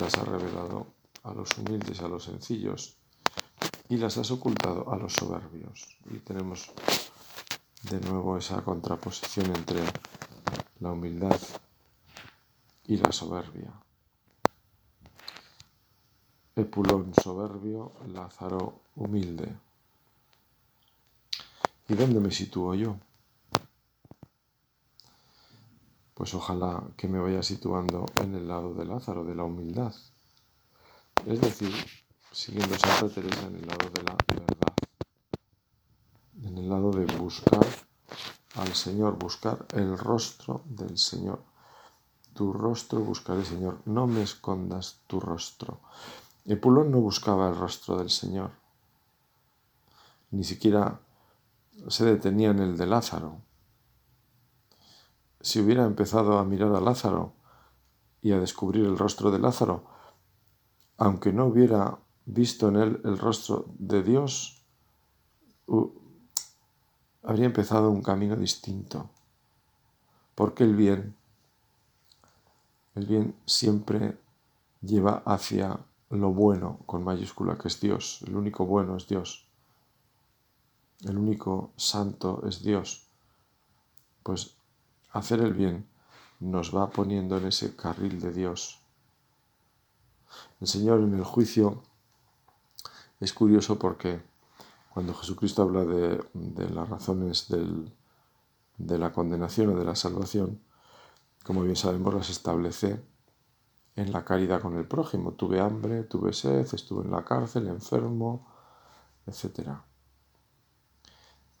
las 0.00 0.14
has 0.16 0.28
revelado 0.28 0.86
a 1.24 1.32
los 1.34 1.48
humildes, 1.58 2.00
a 2.00 2.08
los 2.08 2.24
sencillos, 2.24 2.96
y 3.88 3.96
las 3.96 4.18
has 4.18 4.30
ocultado 4.30 4.92
a 4.92 4.96
los 4.96 5.14
soberbios. 5.14 5.98
Y 6.10 6.18
tenemos 6.18 6.70
de 7.82 8.00
nuevo 8.00 8.38
esa 8.38 8.62
contraposición 8.62 9.46
entre 9.54 9.82
la 10.80 10.92
humildad 10.92 11.40
y 12.86 12.96
la 12.96 13.12
soberbia. 13.12 13.72
Epulón 16.54 17.12
soberbio, 17.14 17.92
Lázaro 18.08 18.82
humilde. 18.96 19.56
¿Y 21.88 21.94
dónde 21.94 22.20
me 22.20 22.30
sitúo 22.30 22.74
yo? 22.74 22.96
Pues 26.14 26.34
ojalá 26.34 26.82
que 26.96 27.08
me 27.08 27.18
vaya 27.18 27.42
situando 27.42 28.06
en 28.22 28.34
el 28.34 28.46
lado 28.46 28.74
de 28.74 28.84
Lázaro, 28.84 29.24
de 29.24 29.34
la 29.34 29.44
humildad. 29.44 29.94
Es 31.26 31.40
decir, 31.40 31.72
siguiendo 32.30 32.78
Santa 32.78 33.08
Teresa 33.08 33.46
en 33.46 33.56
el 33.56 33.66
lado 33.66 33.90
de 33.90 34.02
la 34.02 34.16
verdad, 34.28 34.74
en 36.44 36.58
el 36.58 36.68
lado 36.68 36.90
de 36.90 37.06
buscar 37.16 37.66
al 38.56 38.74
Señor, 38.74 39.18
buscar 39.18 39.66
el 39.74 39.96
rostro 39.96 40.62
del 40.64 40.98
Señor. 40.98 41.42
Tu 42.34 42.52
rostro 42.52 43.00
buscaré, 43.00 43.44
Señor, 43.44 43.80
no 43.84 44.06
me 44.06 44.22
escondas 44.22 45.00
tu 45.06 45.20
rostro. 45.20 45.80
Epulón 46.44 46.90
no 46.90 47.00
buscaba 47.00 47.48
el 47.48 47.56
rostro 47.56 47.96
del 47.98 48.10
Señor, 48.10 48.50
ni 50.30 50.44
siquiera 50.44 51.00
se 51.88 52.04
detenía 52.04 52.50
en 52.50 52.58
el 52.58 52.76
de 52.76 52.86
Lázaro. 52.86 53.38
Si 55.40 55.60
hubiera 55.60 55.84
empezado 55.84 56.38
a 56.38 56.44
mirar 56.44 56.74
a 56.74 56.80
Lázaro 56.80 57.32
y 58.22 58.32
a 58.32 58.40
descubrir 58.40 58.86
el 58.86 58.98
rostro 58.98 59.30
de 59.30 59.38
Lázaro, 59.38 59.84
aunque 60.96 61.32
no 61.32 61.46
hubiera 61.46 61.98
visto 62.24 62.68
en 62.68 62.76
él 62.76 63.00
el 63.04 63.18
rostro 63.18 63.66
de 63.78 64.02
Dios, 64.02 64.64
habría 67.22 67.46
empezado 67.46 67.90
un 67.90 68.02
camino 68.02 68.36
distinto. 68.36 69.10
Porque 70.34 70.64
el 70.64 70.74
bien, 70.74 71.14
el 72.94 73.06
bien 73.06 73.34
siempre 73.46 74.16
lleva 74.80 75.22
hacia 75.26 75.78
lo 76.10 76.32
bueno 76.32 76.80
con 76.86 77.04
mayúscula, 77.04 77.56
que 77.56 77.68
es 77.68 77.80
Dios. 77.80 78.22
El 78.26 78.36
único 78.36 78.66
bueno 78.66 78.96
es 78.96 79.06
Dios 79.08 79.46
el 81.04 81.18
único 81.18 81.72
santo 81.76 82.42
es 82.46 82.62
Dios, 82.62 83.06
pues 84.22 84.54
hacer 85.10 85.40
el 85.40 85.52
bien 85.52 85.86
nos 86.38 86.74
va 86.74 86.90
poniendo 86.90 87.36
en 87.38 87.46
ese 87.46 87.74
carril 87.74 88.20
de 88.20 88.32
Dios. 88.32 88.80
El 90.60 90.68
Señor 90.68 91.00
en 91.00 91.14
el 91.14 91.24
juicio 91.24 91.82
es 93.20 93.32
curioso 93.32 93.78
porque 93.78 94.22
cuando 94.92 95.14
Jesucristo 95.14 95.62
habla 95.62 95.86
de, 95.86 96.20
las 96.70 96.88
razones 96.88 97.46
de 98.76 98.98
la 98.98 99.10
condenación 99.10 99.70
o 99.70 99.78
de 99.78 99.86
la 99.86 99.96
salvación, 99.96 100.60
como 101.44 101.62
bien 101.62 101.76
sabemos, 101.76 102.12
las 102.12 102.28
establece 102.28 103.02
en 103.96 104.12
la 104.12 104.24
caridad 104.24 104.60
con 104.60 104.76
el 104.76 104.86
prójimo. 104.86 105.32
Tuve 105.32 105.60
hambre, 105.60 106.04
tuve 106.04 106.34
sed, 106.34 106.66
estuve 106.74 107.04
en 107.04 107.10
la 107.10 107.24
cárcel, 107.24 107.68
enfermo, 107.68 108.46
etcétera. 109.26 109.82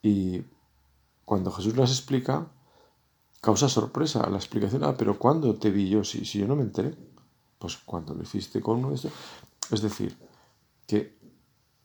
Y 0.02 0.44
cuando 1.24 1.50
Jesús 1.52 1.74
las 1.74 1.90
explica, 1.90 2.48
causa 3.40 3.68
sorpresa 3.70 4.28
la 4.28 4.36
explicación. 4.36 4.84
Ah, 4.84 4.94
pero 4.96 5.18
¿cuándo 5.18 5.54
te 5.54 5.70
vi 5.70 5.88
yo 5.88 6.04
si, 6.04 6.26
si 6.26 6.40
yo 6.40 6.46
no 6.46 6.56
me 6.56 6.62
enteré? 6.64 6.94
Pues 7.58 7.78
cuando 7.78 8.12
lo 8.12 8.22
hiciste 8.22 8.60
con 8.60 8.80
uno 8.80 8.90
de 8.90 8.96
estos. 8.96 9.12
Es 9.70 9.80
decir, 9.80 10.18
que 10.86 11.21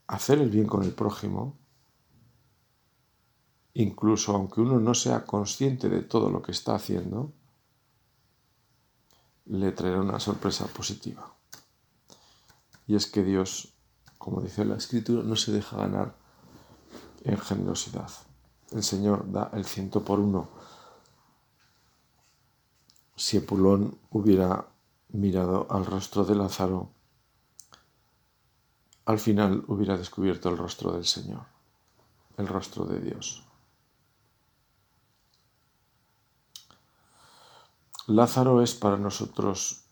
hacer 0.07 0.39
el 0.39 0.49
bien 0.49 0.67
con 0.67 0.83
el 0.83 0.91
prójimo, 0.91 1.57
incluso 3.73 4.33
aunque 4.33 4.61
uno 4.61 4.79
no 4.79 4.93
sea 4.93 5.25
consciente 5.25 5.89
de 5.89 6.01
todo 6.01 6.29
lo 6.29 6.41
que 6.41 6.51
está 6.51 6.75
haciendo, 6.75 7.33
le 9.45 9.71
traerá 9.71 10.01
una 10.01 10.19
sorpresa 10.19 10.65
positiva. 10.67 11.33
Y 12.87 12.95
es 12.95 13.05
que 13.05 13.23
Dios, 13.23 13.73
como 14.17 14.41
dice 14.41 14.65
la 14.65 14.77
Escritura, 14.77 15.23
no 15.23 15.35
se 15.35 15.51
deja 15.51 15.77
ganar 15.77 16.15
en 17.23 17.37
generosidad. 17.37 18.09
El 18.71 18.83
Señor 18.83 19.31
da 19.31 19.51
el 19.53 19.65
ciento 19.65 20.03
por 20.03 20.19
uno. 20.19 20.49
Si 23.15 23.37
Epulón 23.37 23.97
hubiera 24.09 24.67
mirado 25.09 25.67
al 25.69 25.85
rostro 25.85 26.23
de 26.25 26.35
Lázaro, 26.35 26.91
al 29.07 29.19
final 29.19 29.63
hubiera 29.69 29.97
descubierto 29.97 30.49
el 30.49 30.57
rostro 30.57 30.91
del 30.91 31.05
Señor, 31.05 31.45
el 32.35 32.45
rostro 32.45 32.83
de 32.83 32.99
Dios. 32.99 33.41
Lázaro 38.07 38.61
es 38.61 38.75
para 38.75 38.97
nosotros 38.97 39.85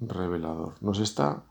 revelador, 0.00 0.82
nos 0.82 1.00
está 1.00 1.44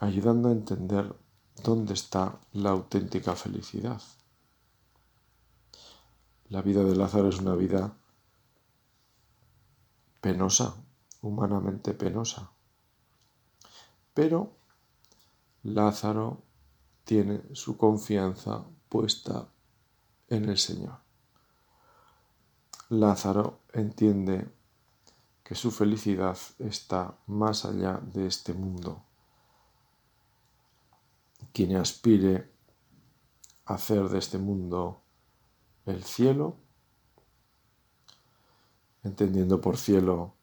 ayudando 0.00 0.48
a 0.48 0.52
entender 0.52 1.14
¿dónde 1.62 1.94
está 1.94 2.40
la 2.52 2.70
auténtica 2.70 3.36
felicidad? 3.36 4.02
La 6.48 6.62
vida 6.62 6.82
de 6.82 6.96
Lázaro 6.96 7.28
es 7.28 7.38
una 7.38 7.54
vida 7.54 7.96
penosa, 10.20 10.74
humanamente 11.22 11.94
penosa. 11.94 12.50
Pero 14.14 14.57
Lázaro 15.74 16.42
tiene 17.04 17.42
su 17.54 17.76
confianza 17.76 18.64
puesta 18.88 19.48
en 20.28 20.48
el 20.48 20.58
Señor. 20.58 20.98
Lázaro 22.90 23.60
entiende 23.72 24.48
que 25.42 25.54
su 25.54 25.70
felicidad 25.70 26.36
está 26.58 27.18
más 27.26 27.64
allá 27.64 28.00
de 28.02 28.26
este 28.26 28.52
mundo. 28.52 29.02
Quien 31.52 31.76
aspire 31.76 32.50
a 33.64 33.74
hacer 33.74 34.08
de 34.08 34.18
este 34.18 34.38
mundo 34.38 35.02
el 35.86 36.04
cielo, 36.04 36.56
entendiendo 39.02 39.60
por 39.60 39.78
cielo 39.78 40.34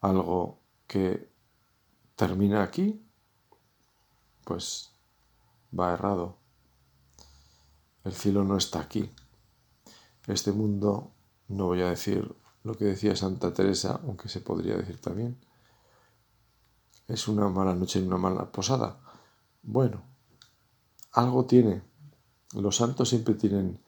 algo 0.00 0.60
que 0.86 1.28
termina 2.14 2.62
aquí, 2.62 3.04
pues 4.50 4.90
va 5.78 5.92
errado. 5.92 6.38
El 8.02 8.12
cielo 8.12 8.42
no 8.42 8.56
está 8.56 8.80
aquí. 8.80 9.08
Este 10.26 10.50
mundo, 10.50 11.12
no 11.46 11.66
voy 11.66 11.82
a 11.82 11.90
decir 11.90 12.34
lo 12.64 12.74
que 12.74 12.86
decía 12.86 13.14
Santa 13.14 13.54
Teresa, 13.54 14.00
aunque 14.02 14.28
se 14.28 14.40
podría 14.40 14.76
decir 14.76 15.00
también, 15.00 15.38
es 17.06 17.28
una 17.28 17.48
mala 17.48 17.76
noche 17.76 18.00
en 18.00 18.08
una 18.08 18.16
mala 18.16 18.50
posada. 18.50 18.98
Bueno, 19.62 20.02
algo 21.12 21.46
tiene. 21.46 21.82
Los 22.54 22.74
santos 22.74 23.08
siempre 23.08 23.34
tienen 23.34 23.80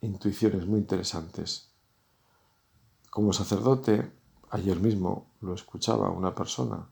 intuiciones 0.00 0.66
muy 0.66 0.80
interesantes. 0.80 1.70
Como 3.08 3.32
sacerdote, 3.32 4.10
ayer 4.50 4.80
mismo 4.80 5.30
lo 5.40 5.54
escuchaba 5.54 6.10
una 6.10 6.34
persona, 6.34 6.88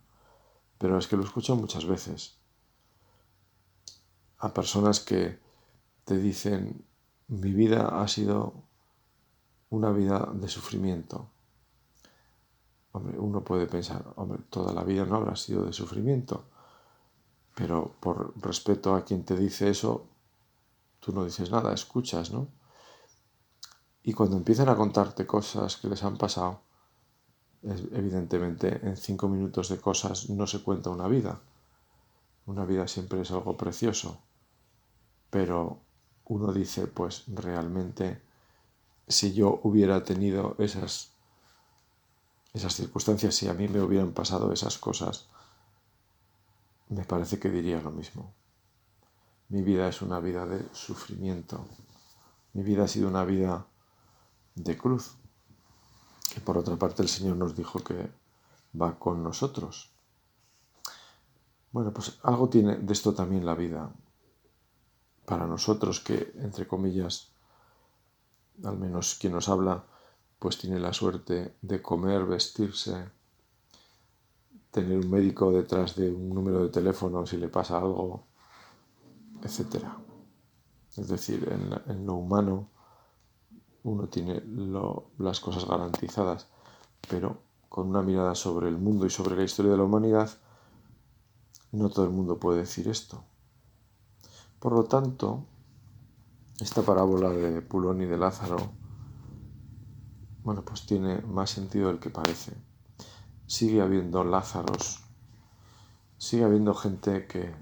pero 0.79 0.99
es 0.99 1.07
que 1.07 1.17
lo 1.17 1.25
escucho 1.25 1.57
muchas 1.57 1.87
veces. 1.87 2.39
A 4.39 4.53
personas 4.53 5.01
que 5.01 5.39
te 6.05 6.19
dicen, 6.19 6.85
mi 7.29 7.53
vida 7.53 8.03
ha 8.03 8.09
sido 8.09 8.55
una 9.71 9.91
vida 9.91 10.31
de 10.35 10.49
sufrimiento. 10.49 11.29
Hombre, 12.93 13.19
uno 13.19 13.43
puede 13.43 13.67
pensar, 13.67 14.13
hombre, 14.17 14.43
toda 14.49 14.73
la 14.73 14.85
vida 14.85 15.05
no 15.05 15.17
habrá 15.17 15.37
sido 15.37 15.65
de 15.65 15.73
sufrimiento, 15.73 16.45
pero 17.55 17.95
por 18.01 18.33
respeto 18.41 18.95
a 18.95 19.05
quien 19.05 19.25
te 19.25 19.37
dice 19.37 19.69
eso, 19.69 20.07
tú 21.01 21.13
no 21.13 21.25
dices 21.25 21.51
nada, 21.51 21.75
escuchas, 21.75 22.31
¿no? 22.31 22.49
Y 24.03 24.13
cuando 24.13 24.37
empiezan 24.37 24.69
a 24.69 24.77
contarte 24.77 25.27
cosas 25.27 25.77
que 25.77 25.89
les 25.89 26.03
han 26.05 26.17
pasado, 26.17 26.61
evidentemente 27.93 28.81
en 28.87 28.97
cinco 28.97 29.29
minutos 29.29 29.69
de 29.69 29.81
cosas 29.81 30.31
no 30.31 30.47
se 30.47 30.63
cuenta 30.63 30.91
una 30.91 31.09
vida. 31.09 31.41
Una 32.47 32.65
vida 32.65 32.87
siempre 32.87 33.21
es 33.21 33.31
algo 33.31 33.57
precioso. 33.57 34.21
Pero 35.31 35.81
uno 36.27 36.53
dice, 36.53 36.87
pues 36.87 37.25
realmente, 37.27 38.21
si 39.09 39.33
yo 39.33 39.61
hubiera 39.65 40.05
tenido 40.05 40.55
esas, 40.59 41.11
esas 42.53 42.75
circunstancias, 42.75 43.35
si 43.35 43.49
a 43.49 43.55
mí 43.55 43.69
me 43.69 43.81
hubieran 43.81 44.13
pasado 44.13 44.53
esas 44.53 44.79
cosas, 44.79 45.29
me 46.89 47.05
parece 47.05 47.39
que 47.39 47.51
diría 47.51 47.81
lo 47.81 47.91
mismo. 47.91 48.33
Mi 49.49 49.63
vida 49.63 49.89
es 49.89 50.03
una 50.03 50.21
vida 50.21 50.47
de 50.47 50.65
sufrimiento. 50.73 51.67
Mi 52.53 52.63
vida 52.63 52.85
ha 52.85 52.89
sido 52.89 53.09
una 53.09 53.25
vida 53.25 53.67
de 54.55 54.77
cruz. 54.77 55.17
Que 56.37 56.43
por 56.43 56.59
otra 56.59 56.77
parte 56.77 57.01
el 57.01 57.09
Señor 57.09 57.39
nos 57.39 57.57
dijo 57.57 57.83
que 57.83 58.11
va 58.79 58.99
con 58.99 59.23
nosotros. 59.23 59.91
Bueno, 61.73 61.95
pues 61.95 62.19
algo 62.25 62.51
tiene 62.51 62.77
de 62.77 62.93
esto 62.93 63.15
también 63.15 63.47
la 63.47 63.55
vida. 63.55 63.91
Para 65.25 65.47
nosotros 65.47 66.01
que, 66.01 66.35
entre 66.37 66.67
comillas, 66.67 67.33
al 68.63 68.77
menos 68.77 69.15
quien 69.19 69.33
nos 69.33 69.49
habla, 69.49 69.83
pues 70.39 70.59
tiene 70.59 70.79
la 70.79 70.93
suerte 70.93 71.57
de 71.63 71.81
comer, 71.81 72.27
vestirse, 72.27 73.09
tener 74.71 74.99
un 74.99 75.11
médico 75.11 75.51
detrás 75.51 75.97
de 75.97 76.13
un 76.13 76.35
número 76.35 76.65
de 76.65 76.69
teléfono 76.69 77.25
si 77.25 77.39
le 77.39 77.49
pasa 77.49 77.79
algo, 77.79 78.27
etc. 79.43 79.87
Es 80.99 81.09
decir, 81.09 81.49
en, 81.51 81.91
en 81.91 82.05
lo 82.05 82.17
humano 82.17 82.76
uno 83.87 84.09
tiene 84.09 84.43
las 85.19 85.39
cosas 85.39 85.65
garantizadas, 85.65 86.49
pero 87.09 87.39
con 87.69 87.89
una 87.89 88.03
mirada 88.03 88.35
sobre 88.35 88.69
el 88.69 88.79
mundo 88.79 89.07
y 89.07 89.11
sobre 89.11 89.37
la 89.37 89.45
historia 89.45 89.71
de 89.71 89.79
la 89.79 89.85
humanidad, 89.85 90.29
no 91.71 91.89
todo 91.89 92.05
el 92.05 92.11
mundo 92.11 92.39
puede 92.39 92.61
decir 92.61 92.89
esto. 92.89 93.23
Por 94.59 94.73
lo 94.73 94.85
tanto, 94.85 95.45
esta 96.59 96.83
parábola 96.83 97.31
de 97.31 97.63
Pulón 97.63 98.03
y 98.03 98.07
de 98.07 98.19
Lázaro, 98.19 98.57
bueno, 100.43 100.65
pues 100.65 100.85
tiene 100.85 101.21
más 101.21 101.51
sentido 101.51 101.87
del 101.87 102.01
que 102.01 102.11
parece. 102.11 102.55
Sigue 103.47 103.83
habiendo 103.83 104.25
Lázaros, 104.25 105.05
sigue 106.19 106.43
habiendo 106.43 106.75
gente 106.75 107.29
que, 107.29 107.55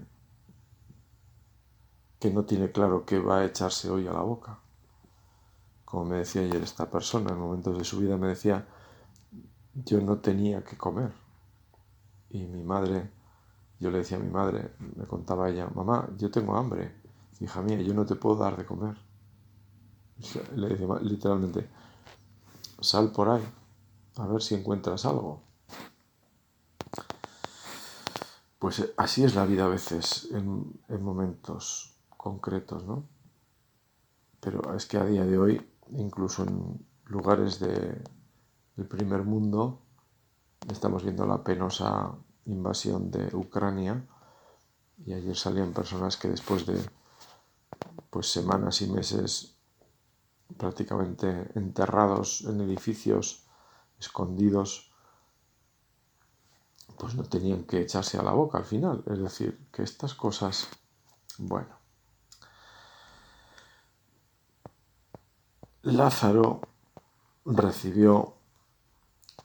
que 2.19 2.31
no 2.31 2.45
tiene 2.45 2.71
claro 2.71 3.05
qué 3.05 3.19
va 3.19 3.39
a 3.39 3.45
echarse 3.45 3.91
hoy 3.91 4.07
a 4.07 4.13
la 4.13 4.21
boca 4.21 4.64
como 5.85 6.05
me 6.05 6.17
decía 6.17 6.41
ayer 6.41 6.61
esta 6.63 6.89
persona, 6.89 7.31
en 7.31 7.39
momentos 7.39 7.77
de 7.77 7.83
su 7.83 7.99
vida 7.99 8.17
me 8.17 8.27
decía, 8.27 8.67
yo 9.75 10.01
no 10.01 10.17
tenía 10.17 10.63
que 10.63 10.77
comer. 10.77 11.13
Y 12.31 12.47
mi 12.47 12.63
madre, 12.63 13.11
yo 13.79 13.91
le 13.91 13.99
decía 13.99 14.17
a 14.17 14.19
mi 14.19 14.29
madre, 14.29 14.73
me 14.79 15.05
contaba 15.05 15.49
ella, 15.49 15.69
mamá, 15.73 16.09
yo 16.17 16.31
tengo 16.31 16.57
hambre, 16.57 16.95
hija 17.39 17.61
mía, 17.61 17.81
yo 17.81 17.93
no 17.93 18.05
te 18.05 18.15
puedo 18.15 18.37
dar 18.37 18.57
de 18.57 18.65
comer. 18.65 18.97
Le 20.55 20.69
decía 20.69 20.87
literalmente, 21.01 21.69
sal 22.79 23.11
por 23.11 23.29
ahí, 23.29 23.43
a 24.17 24.27
ver 24.27 24.41
si 24.41 24.55
encuentras 24.55 25.05
algo. 25.05 25.41
Pues 28.57 28.79
eh, 28.79 28.93
así 28.97 29.23
es 29.23 29.35
la 29.35 29.45
vida 29.45 29.65
a 29.65 29.69
veces, 29.69 30.29
en 30.31 31.03
momentos 31.03 31.95
concretos, 32.17 32.85
¿no? 32.85 33.03
Pero 34.39 34.75
es 34.75 34.85
que 34.85 34.97
a 34.97 35.05
día 35.05 35.25
de 35.25 35.37
hoy 35.37 35.74
incluso 35.91 36.43
en 36.43 36.85
lugares 37.05 37.59
de, 37.59 38.01
del 38.75 38.87
primer 38.87 39.23
mundo, 39.23 39.81
estamos 40.69 41.03
viendo 41.03 41.25
la 41.25 41.43
penosa 41.43 42.15
invasión 42.45 43.11
de 43.11 43.35
Ucrania. 43.35 44.07
Y 45.05 45.13
ayer 45.13 45.35
salían 45.35 45.73
personas 45.73 46.17
que 46.17 46.29
después 46.29 46.65
de 46.65 46.79
pues 48.09 48.31
semanas 48.31 48.81
y 48.81 48.87
meses 48.89 49.57
prácticamente 50.57 51.51
enterrados 51.55 52.45
en 52.47 52.61
edificios 52.61 53.45
escondidos 53.99 54.91
pues 56.97 57.15
no 57.15 57.23
tenían 57.23 57.65
que 57.65 57.81
echarse 57.81 58.17
a 58.17 58.23
la 58.23 58.31
boca 58.31 58.57
al 58.57 58.63
final. 58.63 59.03
Es 59.07 59.19
decir 59.19 59.67
que 59.71 59.83
estas 59.83 60.13
cosas 60.13 60.69
bueno 61.37 61.74
Lázaro 65.85 66.61
recibió 67.45 68.33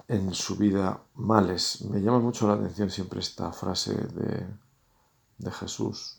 en 0.09 0.33
su 0.33 0.57
vida 0.57 1.03
males. 1.16 1.83
Me 1.83 2.00
llama 2.00 2.18
mucho 2.18 2.48
la 2.48 2.55
atención 2.55 2.88
siempre 2.88 3.20
esta 3.20 3.53
frase 3.53 3.94
de, 3.94 5.50
Jesús, 5.53 6.18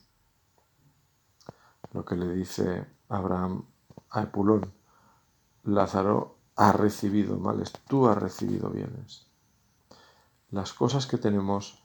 lo 1.93 2.05
que 2.05 2.15
le 2.15 2.31
dice 2.34 2.86
Abraham 3.10 3.65
a 4.12 4.21
Epulón. 4.21 4.71
Lázaro 5.63 6.38
ha 6.55 6.71
recibido 6.71 7.38
males, 7.38 7.73
tú 7.88 8.07
has 8.07 8.17
recibido 8.17 8.69
bienes. 8.69 9.25
Las 10.51 10.71
cosas 10.71 11.07
que 11.07 11.17
tenemos, 11.17 11.81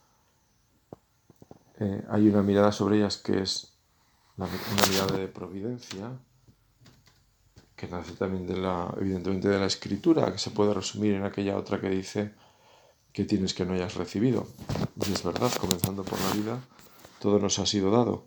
eh, 1.78 2.06
hay 2.10 2.28
una 2.28 2.42
mirada 2.42 2.70
sobre 2.70 2.98
ellas 2.98 3.16
que 3.16 3.40
es 3.40 3.72
una 4.36 4.48
mirada 4.90 5.16
de 5.16 5.28
providencia, 5.28 6.18
que 7.76 7.86
nace 7.86 8.12
también 8.12 8.46
de 8.46 8.56
la, 8.56 8.92
evidentemente 8.98 9.48
de 9.48 9.58
la 9.58 9.66
escritura, 9.66 10.32
que 10.32 10.38
se 10.38 10.50
puede 10.50 10.72
resumir 10.72 11.14
en 11.14 11.24
aquella 11.24 11.56
otra 11.56 11.80
que 11.80 11.90
dice 11.90 12.32
que 13.12 13.24
tienes 13.24 13.54
que 13.54 13.64
no 13.64 13.74
hayas 13.74 13.94
recibido. 13.94 14.46
Es 15.00 15.22
verdad, 15.22 15.52
comenzando 15.60 16.02
por 16.02 16.18
la 16.20 16.32
vida, 16.32 16.60
todo 17.20 17.38
nos 17.38 17.58
ha 17.58 17.66
sido 17.66 17.90
dado. 17.90 18.26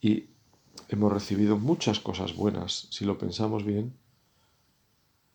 Y 0.00 0.30
hemos 0.88 1.12
recibido 1.12 1.58
muchas 1.58 1.98
cosas 1.98 2.34
buenas, 2.34 2.88
si 2.90 3.04
lo 3.04 3.18
pensamos 3.18 3.64
bien. 3.64 3.96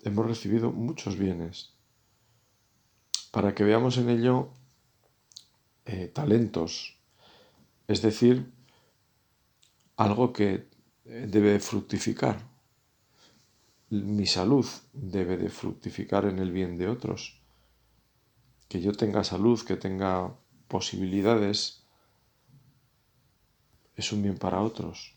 Hemos 0.02 0.26
recibido 0.26 0.72
muchos 0.72 1.18
bienes. 1.18 1.74
Para 3.32 3.54
que 3.54 3.64
veamos 3.64 3.98
en 3.98 4.10
ello 4.10 4.50
eh, 5.86 6.08
talentos, 6.08 6.98
es 7.88 8.02
decir, 8.02 8.52
algo 9.98 10.32
que 10.32 10.70
debe 11.04 11.60
fructificar. 11.60 12.49
Mi 13.90 14.28
salud 14.28 14.66
debe 14.94 15.38
de 15.38 15.50
fructificar 15.50 16.26
en 16.26 16.40
el 16.40 16.52
bien 16.52 16.78
de 16.78 16.88
otros. 16.88 17.42
Que 18.68 18.82
yo 18.82 18.94
tenga 18.94 19.24
salud, 19.24 19.60
que 19.66 19.78
tenga 19.78 20.36
posibilidades, 20.68 21.84
es 23.96 24.14
un 24.14 24.22
bien 24.22 24.38
para 24.38 24.62
otros. 24.62 25.16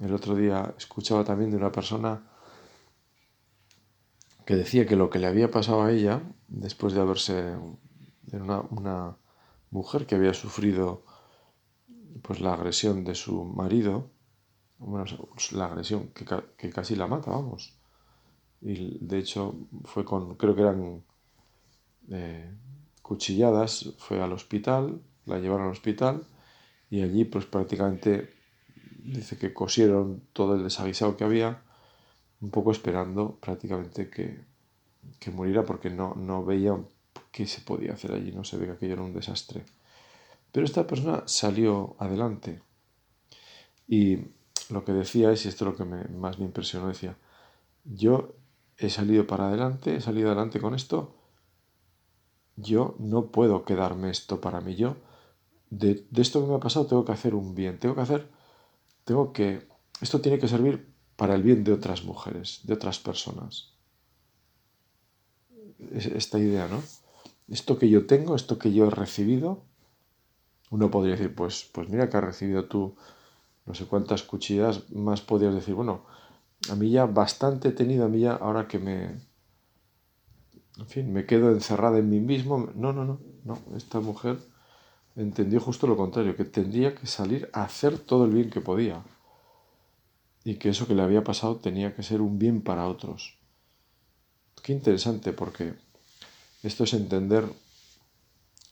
El 0.00 0.12
otro 0.12 0.34
día 0.34 0.74
escuchaba 0.76 1.24
también 1.24 1.50
de 1.50 1.56
una 1.56 1.70
persona 1.70 2.28
que 4.44 4.56
decía 4.56 4.86
que 4.86 4.96
lo 4.96 5.08
que 5.08 5.18
le 5.20 5.28
había 5.28 5.50
pasado 5.50 5.82
a 5.82 5.92
ella, 5.92 6.20
después 6.48 6.92
de 6.92 7.00
haberse, 7.00 7.56
una, 8.32 8.60
una 8.60 9.16
mujer 9.70 10.06
que 10.06 10.16
había 10.16 10.34
sufrido 10.34 11.04
pues 12.22 12.40
la 12.40 12.54
agresión 12.54 13.04
de 13.04 13.14
su 13.14 13.44
marido, 13.44 14.10
bueno, 14.78 15.04
la 15.52 15.66
agresión 15.66 16.08
que, 16.08 16.70
casi 16.70 16.96
la 16.96 17.06
mata, 17.06 17.30
vamos. 17.30 17.74
Y 18.60 18.98
de 19.00 19.18
hecho 19.18 19.54
fue 19.84 20.04
con, 20.04 20.36
creo 20.36 20.54
que 20.54 20.62
eran 20.62 21.02
eh, 22.10 22.50
cuchilladas, 23.02 23.94
fue 23.98 24.22
al 24.22 24.32
hospital, 24.32 25.00
la 25.26 25.38
llevaron 25.38 25.66
al 25.66 25.72
hospital 25.72 26.26
y 26.90 27.02
allí 27.02 27.24
pues 27.24 27.46
prácticamente 27.46 28.34
dice 29.04 29.36
que 29.36 29.52
cosieron 29.52 30.22
todo 30.32 30.54
el 30.54 30.64
desaguisado 30.64 31.16
que 31.16 31.24
había, 31.24 31.62
un 32.40 32.50
poco 32.50 32.72
esperando 32.72 33.36
prácticamente 33.36 34.08
que, 34.08 34.44
que 35.18 35.30
muriera 35.30 35.64
porque 35.64 35.90
no, 35.90 36.14
no 36.14 36.44
veían 36.44 36.86
qué 37.30 37.46
se 37.46 37.60
podía 37.60 37.94
hacer 37.94 38.12
allí, 38.12 38.32
no 38.32 38.44
se 38.44 38.56
ve 38.56 38.66
que 38.66 38.72
aquello 38.72 38.94
era 38.94 39.02
un 39.02 39.12
desastre. 39.12 39.64
Pero 40.52 40.66
esta 40.66 40.86
persona 40.86 41.24
salió 41.26 41.96
adelante. 41.98 42.62
Y 43.88 44.18
lo 44.70 44.84
que 44.84 44.92
decía 44.92 45.32
es, 45.32 45.44
y 45.44 45.48
esto 45.48 45.64
es 45.64 45.70
lo 45.72 45.76
que 45.76 45.84
más 45.84 46.38
me 46.38 46.44
impresionó, 46.44 46.88
decía, 46.88 47.16
yo 47.84 48.34
he 48.78 48.90
salido 48.90 49.26
para 49.26 49.48
adelante, 49.48 49.96
he 49.96 50.00
salido 50.00 50.28
adelante 50.28 50.60
con 50.60 50.74
esto, 50.74 51.14
yo 52.56 52.94
no 52.98 53.26
puedo 53.26 53.64
quedarme 53.64 54.10
esto 54.10 54.40
para 54.40 54.60
mí, 54.60 54.74
yo 54.74 54.96
de, 55.70 56.06
de 56.10 56.22
esto 56.22 56.40
que 56.40 56.48
me 56.48 56.54
ha 56.54 56.60
pasado 56.60 56.86
tengo 56.86 57.04
que 57.04 57.12
hacer 57.12 57.34
un 57.34 57.54
bien, 57.54 57.78
tengo 57.78 57.94
que 57.94 58.00
hacer, 58.02 58.28
tengo 59.04 59.32
que, 59.32 59.68
esto 60.00 60.20
tiene 60.20 60.38
que 60.38 60.48
servir 60.48 60.94
para 61.16 61.34
el 61.34 61.42
bien 61.42 61.64
de 61.64 61.72
otras 61.72 62.04
mujeres, 62.04 62.60
de 62.64 62.74
otras 62.74 62.98
personas. 62.98 63.74
Esta 65.92 66.38
idea, 66.38 66.68
¿no? 66.68 66.82
Esto 67.48 67.78
que 67.78 67.88
yo 67.88 68.06
tengo, 68.06 68.34
esto 68.34 68.58
que 68.58 68.72
yo 68.72 68.86
he 68.86 68.90
recibido, 68.90 69.62
uno 70.70 70.90
podría 70.90 71.12
decir, 71.12 71.34
pues, 71.34 71.68
pues 71.72 71.88
mira 71.88 72.08
que 72.08 72.16
has 72.16 72.24
recibido 72.24 72.66
tú 72.66 72.96
no 73.66 73.74
sé 73.74 73.86
cuántas 73.86 74.22
cuchillas, 74.22 74.90
más 74.92 75.20
podrías 75.20 75.54
decir, 75.54 75.74
bueno, 75.74 76.04
a 76.70 76.74
mí 76.74 76.90
ya 76.90 77.06
bastante 77.06 77.68
he 77.68 77.72
tenido, 77.72 78.04
a 78.04 78.08
mí 78.08 78.20
ya 78.20 78.34
ahora 78.34 78.68
que 78.68 78.78
me, 78.78 79.04
en 80.78 80.86
fin, 80.86 81.12
me 81.12 81.24
quedo 81.26 81.50
encerrada 81.50 81.98
en 81.98 82.10
mí 82.10 82.20
mismo. 82.20 82.70
No, 82.74 82.92
no, 82.92 83.04
no, 83.04 83.20
no, 83.44 83.58
esta 83.76 84.00
mujer 84.00 84.38
entendió 85.16 85.60
justo 85.60 85.86
lo 85.86 85.96
contrario, 85.96 86.36
que 86.36 86.44
tendría 86.44 86.94
que 86.94 87.06
salir 87.06 87.48
a 87.52 87.64
hacer 87.64 87.98
todo 87.98 88.24
el 88.24 88.32
bien 88.32 88.50
que 88.50 88.60
podía 88.60 89.02
y 90.44 90.56
que 90.56 90.70
eso 90.70 90.86
que 90.86 90.94
le 90.94 91.02
había 91.02 91.24
pasado 91.24 91.56
tenía 91.56 91.94
que 91.94 92.02
ser 92.02 92.20
un 92.20 92.38
bien 92.38 92.60
para 92.62 92.86
otros. 92.88 93.38
Qué 94.62 94.72
interesante 94.72 95.32
porque 95.32 95.74
esto 96.62 96.84
es 96.84 96.94
entender 96.94 97.46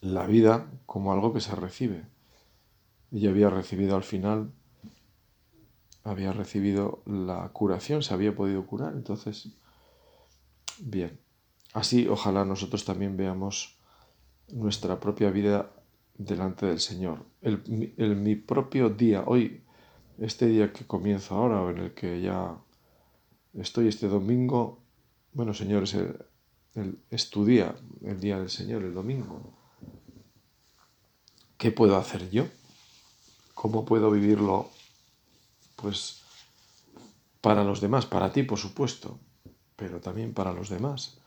la 0.00 0.26
vida 0.26 0.66
como 0.86 1.12
algo 1.12 1.32
que 1.32 1.40
se 1.40 1.54
recibe. 1.54 2.04
Ella 3.12 3.30
había 3.30 3.50
recibido 3.50 3.94
al 3.94 4.02
final, 4.02 4.52
había 6.04 6.32
recibido 6.32 7.02
la 7.06 7.48
curación, 7.52 8.02
se 8.02 8.14
había 8.14 8.34
podido 8.34 8.66
curar, 8.66 8.94
entonces, 8.94 9.48
bien. 10.78 11.20
Así 11.72 12.06
ojalá 12.08 12.44
nosotros 12.44 12.84
también 12.84 13.16
veamos 13.16 13.78
nuestra 14.48 15.00
propia 15.00 15.30
vida 15.30 15.70
delante 16.14 16.66
del 16.66 16.80
Señor. 16.80 17.24
El, 17.40 17.62
mi 18.16 18.36
propio 18.36 18.90
día, 18.90 19.24
hoy, 19.26 19.62
este 20.18 20.46
día 20.46 20.72
que 20.72 20.86
comienza 20.86 21.34
ahora, 21.34 21.70
en 21.70 21.78
el 21.78 21.94
que 21.94 22.20
ya 22.20 22.56
estoy 23.54 23.88
este 23.88 24.08
domingo, 24.08 24.82
bueno, 25.32 25.54
señores, 25.54 25.94
el, 25.94 26.16
el, 26.74 26.98
es 27.10 27.30
tu 27.30 27.44
día, 27.44 27.74
el 28.02 28.20
día 28.20 28.38
del 28.38 28.50
Señor, 28.50 28.82
el 28.82 28.92
domingo. 28.92 29.54
¿Qué 31.56 31.70
puedo 31.70 31.96
hacer 31.96 32.28
yo? 32.30 32.46
¿Cómo 33.54 33.84
puedo 33.84 34.10
vivirlo? 34.10 34.70
Pues 35.82 36.22
para 37.40 37.64
los 37.64 37.80
demás, 37.80 38.06
para 38.06 38.32
ti 38.32 38.44
por 38.44 38.58
supuesto, 38.58 39.18
pero 39.76 40.00
también 40.00 40.32
para 40.32 40.52
los 40.52 40.70
demás. 40.70 41.18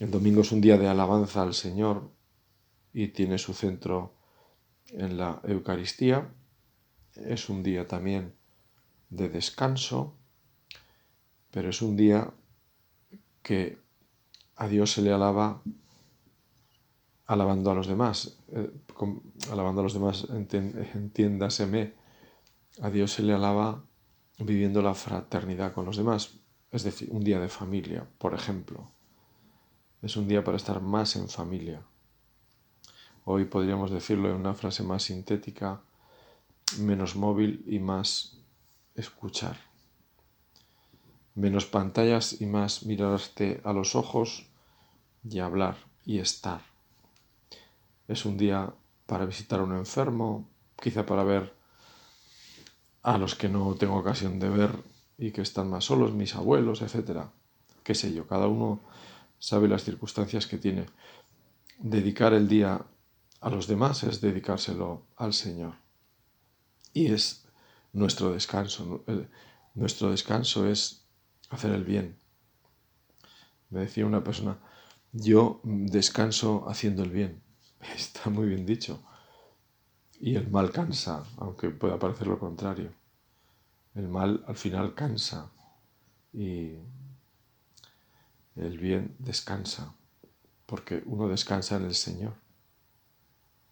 El 0.00 0.10
domingo 0.10 0.40
es 0.40 0.50
un 0.50 0.60
día 0.60 0.76
de 0.76 0.88
alabanza 0.88 1.42
al 1.42 1.54
Señor 1.54 2.10
y 2.92 3.08
tiene 3.08 3.38
su 3.38 3.54
centro 3.54 4.14
en 4.88 5.16
la 5.16 5.40
Eucaristía. 5.44 6.28
Es 7.14 7.48
un 7.48 7.62
día 7.62 7.86
también 7.86 8.34
de 9.10 9.28
descanso, 9.28 10.16
pero 11.52 11.70
es 11.70 11.82
un 11.82 11.96
día 11.96 12.32
que 13.42 13.78
a 14.56 14.66
Dios 14.66 14.92
se 14.92 15.02
le 15.02 15.12
alaba 15.12 15.62
alabando 17.26 17.70
a 17.70 17.74
los 17.74 17.86
demás. 17.86 18.38
Eh, 18.52 18.70
alabando 19.50 19.82
a 19.82 19.84
los 19.84 19.94
demás, 19.94 20.26
entiéndaseme, 20.30 22.01
a 22.80 22.90
Dios 22.90 23.12
se 23.12 23.22
le 23.22 23.34
alaba 23.34 23.84
viviendo 24.38 24.82
la 24.82 24.94
fraternidad 24.94 25.72
con 25.72 25.84
los 25.84 25.96
demás. 25.96 26.38
Es 26.70 26.84
decir, 26.84 27.08
un 27.10 27.22
día 27.22 27.38
de 27.38 27.48
familia, 27.48 28.08
por 28.18 28.34
ejemplo. 28.34 28.90
Es 30.00 30.16
un 30.16 30.26
día 30.26 30.42
para 30.42 30.56
estar 30.56 30.80
más 30.80 31.16
en 31.16 31.28
familia. 31.28 31.82
Hoy 33.24 33.44
podríamos 33.44 33.90
decirlo 33.90 34.30
en 34.30 34.36
una 34.36 34.54
frase 34.54 34.82
más 34.82 35.04
sintética, 35.04 35.82
menos 36.78 37.14
móvil 37.14 37.62
y 37.66 37.78
más 37.78 38.38
escuchar. 38.94 39.56
Menos 41.34 41.66
pantallas 41.66 42.40
y 42.40 42.46
más 42.46 42.84
mirarte 42.84 43.60
a 43.64 43.72
los 43.72 43.94
ojos 43.94 44.48
y 45.28 45.38
hablar 45.38 45.76
y 46.04 46.18
estar. 46.18 46.62
Es 48.08 48.24
un 48.24 48.36
día 48.36 48.74
para 49.06 49.24
visitar 49.24 49.60
a 49.60 49.64
un 49.64 49.76
enfermo, 49.76 50.48
quizá 50.80 51.06
para 51.06 51.22
ver 51.22 51.61
a 53.02 53.18
los 53.18 53.34
que 53.34 53.48
no 53.48 53.74
tengo 53.74 53.96
ocasión 53.96 54.38
de 54.38 54.48
ver 54.48 54.70
y 55.18 55.32
que 55.32 55.42
están 55.42 55.68
más 55.68 55.84
solos, 55.84 56.12
mis 56.12 56.34
abuelos, 56.34 56.82
etc. 56.82 57.26
Qué 57.82 57.94
sé 57.94 58.12
yo, 58.12 58.26
cada 58.26 58.46
uno 58.48 58.80
sabe 59.38 59.68
las 59.68 59.84
circunstancias 59.84 60.46
que 60.46 60.58
tiene. 60.58 60.86
Dedicar 61.78 62.32
el 62.32 62.48
día 62.48 62.84
a 63.40 63.50
los 63.50 63.66
demás 63.66 64.04
es 64.04 64.20
dedicárselo 64.20 65.06
al 65.16 65.32
Señor. 65.32 65.74
Y 66.94 67.12
es 67.12 67.44
nuestro 67.92 68.32
descanso. 68.32 69.04
Nuestro 69.74 70.10
descanso 70.10 70.68
es 70.68 71.04
hacer 71.50 71.72
el 71.72 71.84
bien. 71.84 72.16
Me 73.70 73.80
decía 73.80 74.06
una 74.06 74.22
persona, 74.22 74.58
yo 75.12 75.60
descanso 75.64 76.68
haciendo 76.68 77.02
el 77.02 77.10
bien. 77.10 77.42
Está 77.96 78.30
muy 78.30 78.46
bien 78.46 78.64
dicho. 78.64 79.02
Y 80.24 80.36
el 80.36 80.48
mal 80.48 80.70
cansa, 80.70 81.24
aunque 81.38 81.70
pueda 81.70 81.98
parecer 81.98 82.28
lo 82.28 82.38
contrario. 82.38 82.92
El 83.96 84.06
mal 84.06 84.44
al 84.46 84.54
final 84.54 84.94
cansa 84.94 85.50
y 86.32 86.76
el 88.54 88.78
bien 88.78 89.16
descansa, 89.18 89.92
porque 90.64 91.02
uno 91.06 91.26
descansa 91.26 91.74
en 91.74 91.86
el 91.86 91.96
Señor. 91.96 92.34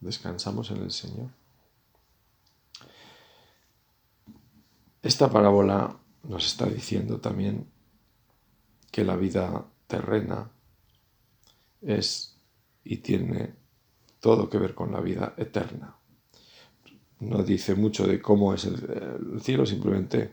Descansamos 0.01 0.73
en 0.73 0.79
el 0.79 0.91
Señor. 0.91 1.29
Esta 5.03 5.31
parábola 5.31 5.97
nos 6.25 6.47
está 6.47 6.67
diciendo 6.67 7.21
también 7.21 7.71
que 8.91 9.05
la 9.05 9.15
vida 9.15 9.67
terrena 9.87 10.51
es 11.81 12.37
y 12.83 12.97
tiene 12.97 13.55
todo 14.19 14.51
que 14.51 14.59
ver 14.59 14.75
con 14.75 14.91
la 14.91 14.99
vida 14.99 15.33
eterna. 15.37 16.00
No 17.21 17.43
dice 17.43 17.75
mucho 17.75 18.07
de 18.07 18.21
cómo 18.21 18.55
es 18.55 18.65
el, 18.65 19.41
cielo, 19.43 19.67
simplemente 19.67 20.33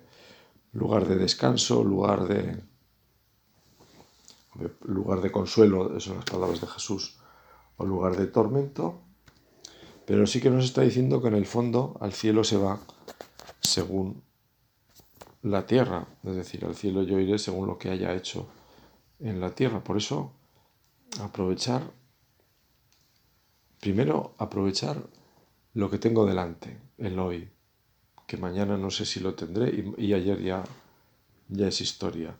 lugar 0.74 1.08
de 1.08 1.16
descanso, 1.16 1.84
lugar 1.84 2.28
de 2.28 2.64
lugar 4.86 5.22
de 5.22 5.32
consuelo, 5.32 6.00
son 6.00 6.16
las 6.16 6.26
palabras 6.26 6.62
de 6.62 6.68
Jesús, 6.68 7.20
o 7.76 7.86
lugar 7.86 8.16
de 8.18 8.26
tormento, 8.26 9.00
pero 10.06 10.26
sí 10.26 10.42
que 10.42 10.50
nos 10.50 10.66
está 10.66 10.82
diciendo 10.82 11.22
que 11.22 11.28
en 11.28 11.36
el 11.36 11.46
fondo 11.46 11.96
al 12.02 12.14
cielo 12.14 12.44
se 12.44 12.58
va 12.58 12.80
según 13.60 14.24
la 15.44 15.68
tierra, 15.68 16.08
es 16.24 16.36
decir, 16.36 16.66
al 16.66 16.76
cielo 16.76 17.04
yo 17.04 17.20
iré 17.20 17.38
según 17.38 17.68
lo 17.68 17.78
que 17.78 17.92
haya 17.92 18.16
hecho 18.16 18.48
en 19.20 19.40
la 19.40 19.52
tierra. 19.52 19.84
Por 19.84 19.98
eso, 19.98 20.32
aprovechar 21.22 21.84
Primero, 23.80 24.34
aprovechar 24.38 24.98
lo 25.78 25.92
que 25.92 26.00
tengo 26.00 26.26
delante, 26.26 26.76
el 26.98 27.20
hoy, 27.20 27.52
que 28.26 28.36
mañana 28.36 28.78
no 28.78 28.90
sé 28.90 29.06
si 29.06 29.20
lo 29.20 29.36
tendré 29.36 29.94
y, 30.00 30.12
ayer 30.12 30.42
ya, 30.42 30.64
ya 31.50 31.68
es 31.68 31.82
historia. 31.82 32.36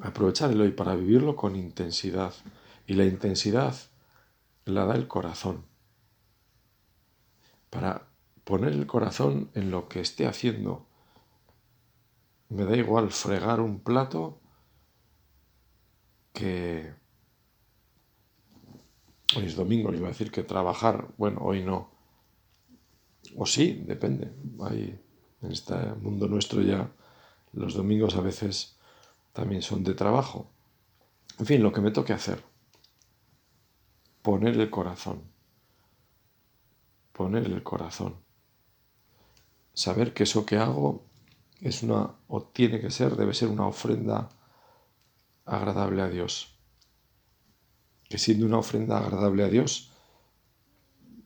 Aprovechar 0.00 0.52
el 0.52 0.60
hoy 0.60 0.70
para 0.70 0.94
vivirlo 0.94 1.34
con 1.34 1.56
intensidad. 1.56 2.32
Y 2.86 2.94
la 2.94 3.04
intensidad 3.06 3.74
la 4.66 4.86
da 4.86 4.94
el 4.94 5.08
corazón. 5.08 5.64
Para 7.70 8.06
poner 8.44 8.72
el 8.72 8.86
corazón 8.86 9.50
en 9.54 9.72
lo 9.72 9.88
que 9.88 10.00
esté 10.00 10.28
haciendo. 10.28 10.86
Me 12.50 12.64
da 12.64 12.76
igual 12.76 13.10
fregar 13.10 13.60
un 13.60 13.80
plato 13.80 14.38
que 16.32 16.94
hoy 19.36 19.46
es 19.46 19.56
domingo, 19.56 19.90
le 19.90 19.98
iba 19.98 20.08
a 20.08 20.12
decir 20.12 20.30
que 20.30 20.42
trabajar, 20.42 21.08
bueno, 21.16 21.40
hoy 21.42 21.62
no. 21.62 21.90
O 23.36 23.46
sí, 23.46 23.82
depende. 23.86 24.32
Hay, 24.60 25.00
en 25.42 25.52
este 25.52 25.74
mundo 26.00 26.28
nuestro 26.28 26.60
ya 26.62 26.90
los 27.52 27.74
domingos 27.74 28.16
a 28.16 28.20
veces 28.20 28.78
también 29.32 29.62
son 29.62 29.84
de 29.84 29.94
trabajo. 29.94 30.50
En 31.38 31.46
fin, 31.46 31.62
lo 31.62 31.72
que 31.72 31.80
me 31.80 31.90
toque 31.90 32.12
hacer. 32.12 32.42
Poner 34.22 34.58
el 34.58 34.70
corazón. 34.70 35.22
Poner 37.12 37.44
el 37.44 37.62
corazón. 37.62 38.16
Saber 39.72 40.14
que 40.14 40.22
eso 40.22 40.46
que 40.46 40.56
hago 40.56 41.04
es 41.60 41.82
una, 41.82 42.14
o 42.28 42.42
tiene 42.42 42.80
que 42.80 42.90
ser, 42.90 43.16
debe 43.16 43.34
ser 43.34 43.48
una 43.48 43.66
ofrenda 43.66 44.28
agradable 45.44 46.02
a 46.02 46.08
Dios. 46.08 46.53
Que 48.08 48.18
siendo 48.18 48.46
una 48.46 48.58
ofrenda 48.58 48.98
agradable 48.98 49.44
a 49.44 49.48
Dios, 49.48 49.90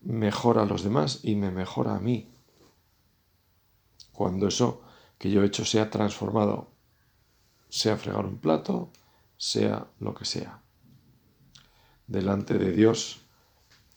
mejora 0.03 0.63
a 0.63 0.67
los 0.67 0.83
demás 0.83 1.21
y 1.23 1.35
me 1.35 1.51
mejora 1.51 1.95
a 1.95 2.01
mí. 2.01 2.29
Cuando 4.13 4.49
eso 4.49 4.83
que 5.19 5.31
yo 5.31 5.43
he 5.43 5.47
hecho 5.47 5.65
sea 5.65 5.91
transformado 5.91 6.69
sea 7.69 7.97
fregar 7.97 8.25
un 8.25 8.39
plato, 8.39 8.91
sea 9.37 9.87
lo 10.01 10.15
que 10.15 10.25
sea. 10.25 10.63
Delante 12.07 12.59
de 12.59 12.73
Dios, 12.73 13.21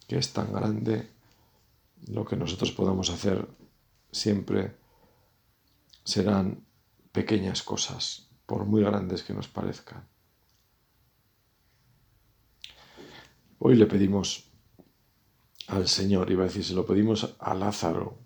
que 0.06 0.18
es 0.18 0.32
tan 0.32 0.52
grande, 0.52 1.10
lo 2.08 2.24
que 2.24 2.36
nosotros 2.36 2.72
podamos 2.72 3.10
hacer 3.10 3.48
siempre 4.10 4.76
serán 6.04 6.66
pequeñas 7.12 7.62
cosas, 7.62 8.28
por 8.46 8.66
muy 8.66 8.82
grandes 8.82 9.22
que 9.22 9.32
nos 9.32 9.48
parezcan. 9.48 10.06
Hoy 13.64 13.76
le 13.76 13.86
pedimos 13.86 14.50
al 15.68 15.86
Señor, 15.86 16.32
iba 16.32 16.42
a 16.42 16.48
decir, 16.48 16.64
se 16.64 16.74
lo 16.74 16.84
pedimos 16.84 17.36
a 17.38 17.54
Lázaro, 17.54 18.18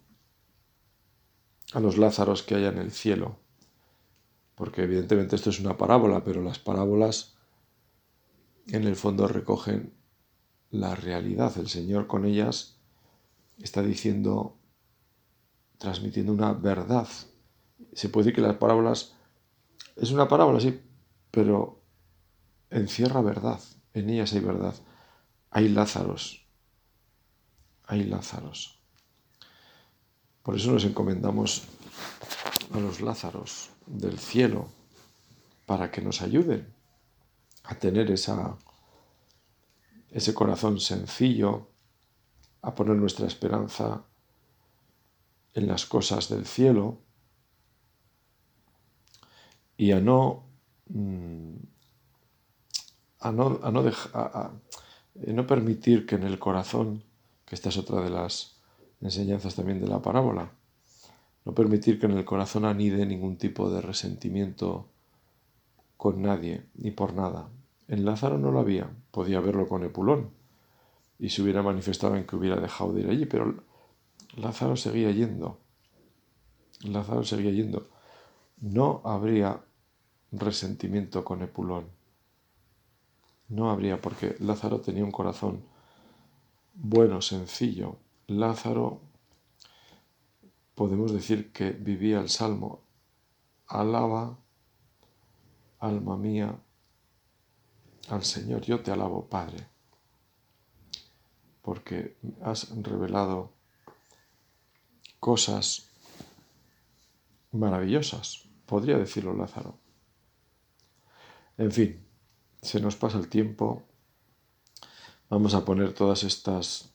a 1.75 1.81
los 1.81 1.99
Lázaros 1.99 2.43
que 2.43 2.55
hay 2.55 2.65
en 2.65 2.79
el 2.79 2.91
cielo, 2.91 3.37
porque 4.55 4.85
evidentemente 4.85 5.37
esto 5.37 5.51
es 5.51 5.61
una 5.61 5.77
parábola, 5.77 6.25
pero 6.25 6.43
las 6.43 6.59
parábolas 6.59 7.37
en 8.69 8.85
el 8.85 8.97
fondo 8.97 9.29
recogen 9.29 9.93
la 10.71 10.95
realidad. 10.95 11.53
El 11.59 11.69
Señor 11.69 12.07
con 12.07 12.25
ellas 12.25 12.79
está 13.59 13.83
diciendo, 13.83 14.57
transmitiendo 15.77 16.33
una 16.33 16.55
verdad. 16.55 17.09
Se 17.93 18.09
puede 18.09 18.25
decir 18.25 18.37
que 18.37 18.49
las 18.49 18.57
parábolas 18.57 19.13
es 19.97 20.11
una 20.13 20.29
parábola, 20.29 20.61
sí, 20.61 20.81
pero 21.31 21.83
encierra 22.71 23.21
verdad. 23.21 23.61
En 23.93 24.09
ellas 24.09 24.33
hay 24.33 24.41
verdad. 24.41 24.75
Hay 25.51 25.69
Lázaros. 25.69 26.47
Hay 27.85 28.05
Lázaros. 28.05 28.79
Por 30.43 30.57
eso 30.57 30.71
nos 30.73 30.85
encomendamos 30.85 31.65
a 32.73 32.79
los 32.79 33.01
Lázaros 33.01 33.71
del 33.87 34.19
cielo 34.19 34.69
para 35.67 35.91
que 35.91 36.01
nos 36.01 36.23
ayuden 36.23 36.73
a 37.65 37.75
tener 37.75 38.11
esa, 38.11 38.57
ese 40.11 40.35
corazón 40.35 40.79
sencillo, 40.79 41.69
a 42.63 42.75
poner 42.75 42.97
nuestra 42.97 43.27
esperanza 43.27 44.05
en 45.55 45.67
las 45.67 45.87
cosas 45.87 46.29
del 46.29 46.47
cielo 46.47 47.01
y 49.77 49.93
a 49.93 50.01
no, 50.01 50.45
mm, 50.89 51.55
a 53.21 53.33
no, 53.33 53.61
a 53.63 53.71
no, 53.71 53.81
a 54.15 54.53
no 55.27 55.47
permitir 55.47 56.07
que 56.07 56.17
en 56.17 56.25
el 56.25 56.39
corazón, 56.39 57.03
que 57.45 57.55
esta 57.55 57.69
es 57.69 57.79
otra 57.79 58.03
de 58.03 58.11
las 58.11 58.61
enseñanzas 59.01 59.55
también 59.55 59.81
de 59.81 59.89
la 59.89 60.03
parábola, 60.03 60.53
no 61.45 61.55
permitir 61.55 62.01
que 62.01 62.07
en 62.07 62.13
el 62.13 62.25
corazón 62.25 62.65
anide 62.65 63.07
ningún 63.07 63.37
tipo 63.37 63.71
de 63.71 63.81
resentimiento 63.81 64.89
con 65.97 66.23
nadie 66.23 66.65
ni 66.75 66.91
por 66.91 67.15
nada. 67.15 67.49
En 67.89 68.05
Lázaro 68.05 68.39
no 68.39 68.51
lo 68.51 68.61
había, 68.61 68.91
podía 69.11 69.41
verlo 69.41 69.69
con 69.69 69.85
Epulón 69.85 70.31
y 71.19 71.31
se 71.31 71.43
hubiera 71.43 71.63
manifestado 71.63 72.17
en 72.17 72.27
que 72.27 72.37
hubiera 72.37 72.57
dejado 72.61 72.93
de 72.93 73.03
ir 73.03 73.11
allí, 73.11 73.27
pero 73.27 73.63
Lázaro 74.37 74.77
seguía 74.77 75.11
yendo. 75.13 75.59
Lázaro 76.83 77.25
seguía 77.25 77.53
yendo. 77.53 77.89
No 78.61 79.01
habría 79.05 79.61
resentimiento 80.33 81.25
con 81.25 81.43
Epulón. 81.43 81.87
No 83.49 83.71
habría, 83.71 84.01
porque 84.01 84.37
Lázaro 84.41 84.81
tenía 84.81 85.05
un 85.05 85.13
corazón 85.13 85.65
bueno, 86.75 87.23
sencillo. 87.23 87.97
Lázaro 88.27 89.01
podemos 90.75 91.13
decir 91.13 91.53
que 91.53 91.71
vivía 91.71 92.21
el 92.21 92.29
salmo, 92.29 92.83
alaba, 93.67 94.39
alma 95.79 96.17
mía, 96.17 96.59
al 98.09 98.25
Señor, 98.25 98.63
yo 98.63 98.81
te 98.83 98.91
alabo, 98.91 99.27
Padre, 99.27 99.67
porque 101.63 102.17
has 102.43 102.71
revelado 102.83 103.53
cosas 105.19 105.89
maravillosas, 107.53 108.49
podría 108.67 108.99
decirlo 108.99 109.35
Lázaro. 109.35 109.79
En 111.57 111.73
fin, 111.73 112.06
se 112.63 112.81
nos 112.81 112.97
pasa 112.97 113.19
el 113.19 113.29
tiempo, 113.29 113.83
vamos 115.29 115.55
a 115.55 115.65
poner 115.65 115.93
todas 115.93 116.25
estas 116.25 116.91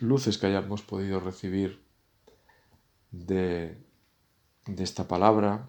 luces 0.00 0.38
que 0.38 0.46
hayamos 0.46 0.82
podido 0.82 1.20
recibir 1.20 1.80
de, 3.10 3.78
esta 4.66 5.08
palabra, 5.08 5.68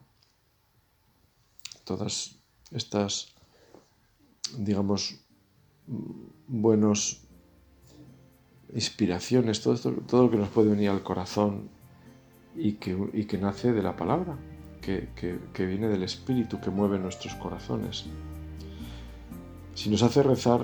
todas 1.84 2.36
estas, 2.72 3.34
digamos, 4.58 5.20
buenos 6.48 7.22
inspiraciones, 8.74 9.62
todo, 9.62 9.78
todo 10.02 10.24
lo 10.26 10.32
que 10.32 10.38
nos 10.38 10.50
puede 10.50 10.70
venir 10.70 10.90
al 10.90 11.02
corazón 11.02 11.70
y 12.56 12.74
que, 12.74 13.26
que 13.28 13.38
nace 13.38 13.74
de 13.74 13.82
la 13.82 13.96
palabra, 13.96 14.38
que, 14.82 15.10
que, 15.54 15.66
viene 15.66 15.88
del 15.88 16.04
Espíritu, 16.04 16.60
que 16.60 16.70
mueve 16.70 17.00
nuestros 17.00 17.36
corazones. 17.36 18.06
Si 19.74 19.90
nos 19.90 20.04
hace 20.04 20.24
rezar, 20.24 20.62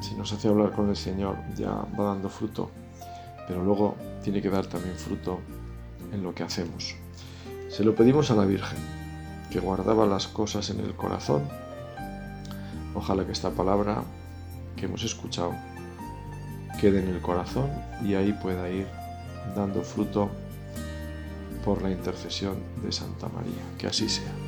si 0.00 0.14
nos 0.14 0.32
hace 0.32 0.48
hablar 0.48 0.72
con 0.72 0.88
el 0.88 0.96
Señor, 0.96 1.36
ya 1.56 1.70
va 1.70 2.04
dando 2.04 2.28
fruto, 2.28 2.70
pero 3.46 3.62
luego 3.64 3.96
tiene 4.22 4.40
que 4.40 4.50
dar 4.50 4.66
también 4.66 4.96
fruto 4.96 5.40
en 6.12 6.22
lo 6.22 6.34
que 6.34 6.42
hacemos. 6.42 6.94
Se 7.68 7.84
lo 7.84 7.94
pedimos 7.94 8.30
a 8.30 8.34
la 8.34 8.44
Virgen, 8.44 8.78
que 9.50 9.60
guardaba 9.60 10.06
las 10.06 10.26
cosas 10.28 10.70
en 10.70 10.80
el 10.80 10.94
corazón. 10.94 11.42
Ojalá 12.94 13.24
que 13.24 13.32
esta 13.32 13.50
palabra 13.50 14.02
que 14.76 14.86
hemos 14.86 15.02
escuchado 15.04 15.52
quede 16.80 17.00
en 17.00 17.08
el 17.08 17.20
corazón 17.20 17.70
y 18.04 18.14
ahí 18.14 18.32
pueda 18.32 18.70
ir 18.70 18.86
dando 19.54 19.82
fruto 19.82 20.30
por 21.64 21.82
la 21.82 21.90
intercesión 21.90 22.56
de 22.82 22.92
Santa 22.92 23.28
María. 23.28 23.62
Que 23.78 23.88
así 23.88 24.08
sea. 24.08 24.47